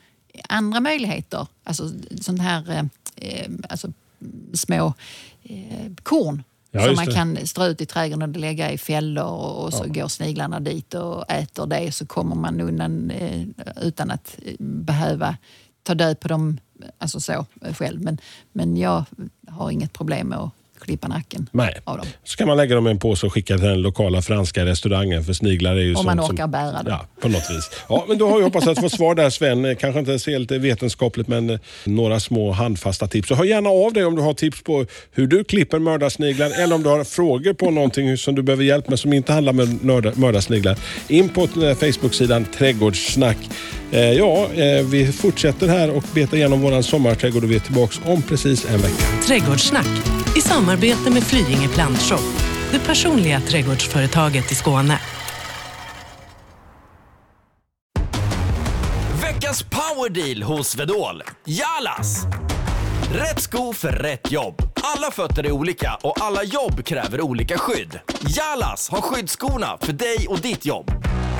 andra 0.49 0.79
möjligheter. 0.79 1.47
Alltså 1.63 1.91
sånt 2.21 2.41
här 2.41 2.89
alltså, 3.69 3.93
små 4.53 4.93
korn 6.03 6.43
Ja, 6.75 6.85
som 6.85 6.95
man 6.95 7.15
kan 7.15 7.47
strö 7.47 7.67
ut 7.67 7.81
i 7.81 7.85
trädgården 7.85 8.29
och 8.29 8.37
lägga 8.37 8.71
i 8.71 8.77
fällor 8.77 9.25
och, 9.25 9.73
så 9.73 9.83
går 9.87 10.07
sniglarna 10.07 10.59
dit 10.59 10.93
och 10.93 11.31
äter 11.31 11.67
det 11.67 11.91
så 11.91 12.05
kommer 12.05 12.35
man 12.35 12.61
undan 12.61 13.11
eh, 13.11 13.41
utan 13.81 14.11
att 14.11 14.37
eh, 14.45 14.55
behöva 14.59 15.37
ta 15.83 15.95
död 15.95 16.19
på 16.19 16.27
dem 16.27 16.57
alltså 16.97 17.19
så, 17.19 17.45
eh, 17.61 17.73
själv. 17.73 18.01
Men, 18.01 18.17
men 18.53 18.77
jag 18.77 19.05
har 19.47 19.71
inget 19.71 19.93
problem 19.93 20.27
med 20.27 20.39
att 20.39 20.51
klippa 20.85 21.07
nacken 21.07 21.49
Nej. 21.51 21.75
av 21.83 21.97
dem. 21.97 22.07
Så 22.23 22.37
kan 22.37 22.47
man 22.47 22.57
lägga 22.57 22.75
dem 22.75 22.87
i 22.87 22.91
en 22.91 22.99
påse 22.99 23.25
och 23.25 23.33
skicka 23.33 23.57
till 23.57 23.65
den 23.65 23.81
lokala 23.81 24.21
franska 24.21 24.65
restaurangen 24.65 25.23
för 25.23 25.33
sniglar 25.33 25.75
är 25.75 25.79
ju 25.81 25.95
Om 25.95 26.05
man 26.05 26.17
sånt 26.17 26.31
orkar 26.31 26.43
som, 26.43 26.51
bära 26.51 26.83
det. 26.83 26.89
Ja, 26.89 27.05
på 27.21 27.27
något 27.27 27.49
vis. 27.49 27.69
Ja, 27.89 28.05
men 28.07 28.17
då 28.17 28.29
har 28.29 28.37
jag 28.37 28.43
hoppas 28.43 28.67
att 28.67 28.79
få 28.79 28.89
svar 28.89 29.15
där 29.15 29.29
Sven. 29.29 29.65
Eh, 29.65 29.75
Kanske 29.75 29.99
inte 29.99 30.31
helt 30.31 30.51
vetenskapligt 30.51 31.27
men 31.27 31.49
eh, 31.49 31.59
några 31.83 32.19
små 32.19 32.51
handfasta 32.51 33.07
tips. 33.07 33.27
Så 33.27 33.35
hör 33.35 33.43
gärna 33.45 33.69
av 33.69 33.93
dig 33.93 34.05
om 34.05 34.15
du 34.15 34.21
har 34.21 34.33
tips 34.33 34.63
på 34.63 34.85
hur 35.11 35.27
du 35.27 35.43
klipper 35.43 35.79
mördarsniglar 35.79 36.51
eller 36.63 36.75
om 36.75 36.83
du 36.83 36.89
har 36.89 37.03
frågor 37.03 37.53
på 37.53 37.71
någonting 37.71 38.17
som 38.17 38.35
du 38.35 38.41
behöver 38.41 38.63
hjälp 38.63 38.89
med 38.89 38.99
som 38.99 39.13
inte 39.13 39.33
handlar 39.33 39.53
med 39.53 39.83
mördarsniglar. 40.17 40.77
In 41.07 41.29
på 41.29 41.41
eh, 41.41 41.75
Facebook-sidan 41.75 42.45
Trädgårdssnack. 42.57 43.37
Ja, 44.17 44.47
vi 44.83 45.11
fortsätter 45.11 45.67
här 45.67 45.89
och 45.89 46.03
betar 46.13 46.37
igenom 46.37 46.61
våran 46.61 46.83
sommarträdgård 46.83 47.43
och 47.43 47.51
vi 47.51 47.55
är 47.55 47.59
tillbaka 47.59 48.11
om 48.11 48.21
precis 48.21 48.65
en 48.65 48.77
vecka. 48.81 49.03
Trädgårdssnack 49.27 50.14
i 50.35 50.41
samarbete 50.41 51.11
med 51.11 51.23
Flyinge 51.23 51.67
Plantshop. 51.67 52.21
Det 52.71 52.79
personliga 52.79 53.41
trädgårdsföretaget 53.41 54.51
i 54.51 54.55
Skåne. 54.55 54.99
Veckans 59.21 59.63
powerdeal 59.63 60.43
hos 60.43 60.69
Swedol. 60.69 61.23
Jalas! 61.45 62.25
Rätt 63.13 63.41
sko 63.41 63.73
för 63.73 63.91
rätt 63.91 64.31
jobb. 64.31 64.61
Alla 64.83 65.11
fötter 65.11 65.45
är 65.45 65.51
olika 65.51 65.97
och 66.03 66.21
alla 66.21 66.43
jobb 66.43 66.85
kräver 66.85 67.21
olika 67.21 67.57
skydd. 67.57 67.99
Jalas 68.27 68.89
har 68.89 69.01
skyddsskorna 69.01 69.77
för 69.81 69.93
dig 69.93 70.27
och 70.29 70.39
ditt 70.39 70.65
jobb. 70.65 70.91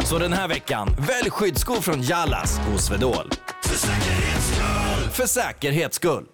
Så 0.06 0.18
den 0.18 0.34
här 0.34 0.48
veckan, 0.48 0.96
välj 0.98 1.30
skyddsskor 1.30 1.82
från 1.82 2.02
Jalas 2.04 2.58
hos 2.58 2.86
Swedol. 2.86 3.32
För 3.64 3.78
säkerhets 3.78 4.48
skull! 4.48 5.10
För 5.12 5.26
säkerhets 5.28 5.96
skull. 5.96 6.26